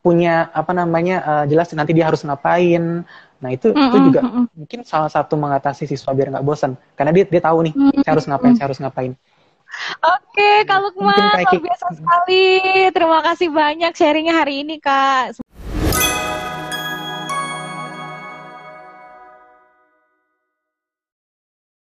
punya 0.00 0.48
apa 0.56 0.72
namanya 0.72 1.16
uh, 1.24 1.44
jelas 1.44 1.72
nanti 1.72 1.92
dia 1.96 2.08
harus 2.08 2.24
ngapain. 2.24 3.04
Nah 3.40 3.50
itu 3.52 3.72
mm 3.72 3.76
-hmm. 3.76 3.88
itu 3.88 3.96
juga 4.12 4.20
mm 4.20 4.30
-hmm. 4.32 4.44
mungkin 4.56 4.80
salah 4.84 5.08
satu 5.08 5.36
mengatasi 5.40 5.88
siswa 5.88 6.12
biar 6.12 6.32
nggak 6.32 6.44
bosan 6.44 6.76
karena 6.96 7.12
dia 7.16 7.24
dia 7.28 7.40
tahu 7.40 7.68
nih 7.68 7.74
mm 7.76 7.80
-hmm. 7.80 8.00
saya 8.04 8.12
harus 8.16 8.26
ngapain, 8.28 8.54
saya 8.56 8.66
harus 8.68 8.80
ngapain. 8.80 9.12
Oke, 10.00 10.64
Kak 10.66 10.78
luar 10.96 11.60
biasa 11.60 11.86
sekali. 11.94 12.46
Terima 12.94 13.18
kasih 13.24 13.48
banyak 13.52 13.92
sharingnya 13.96 14.34
hari 14.40 14.62
ini, 14.66 14.76
Kak. 14.80 15.36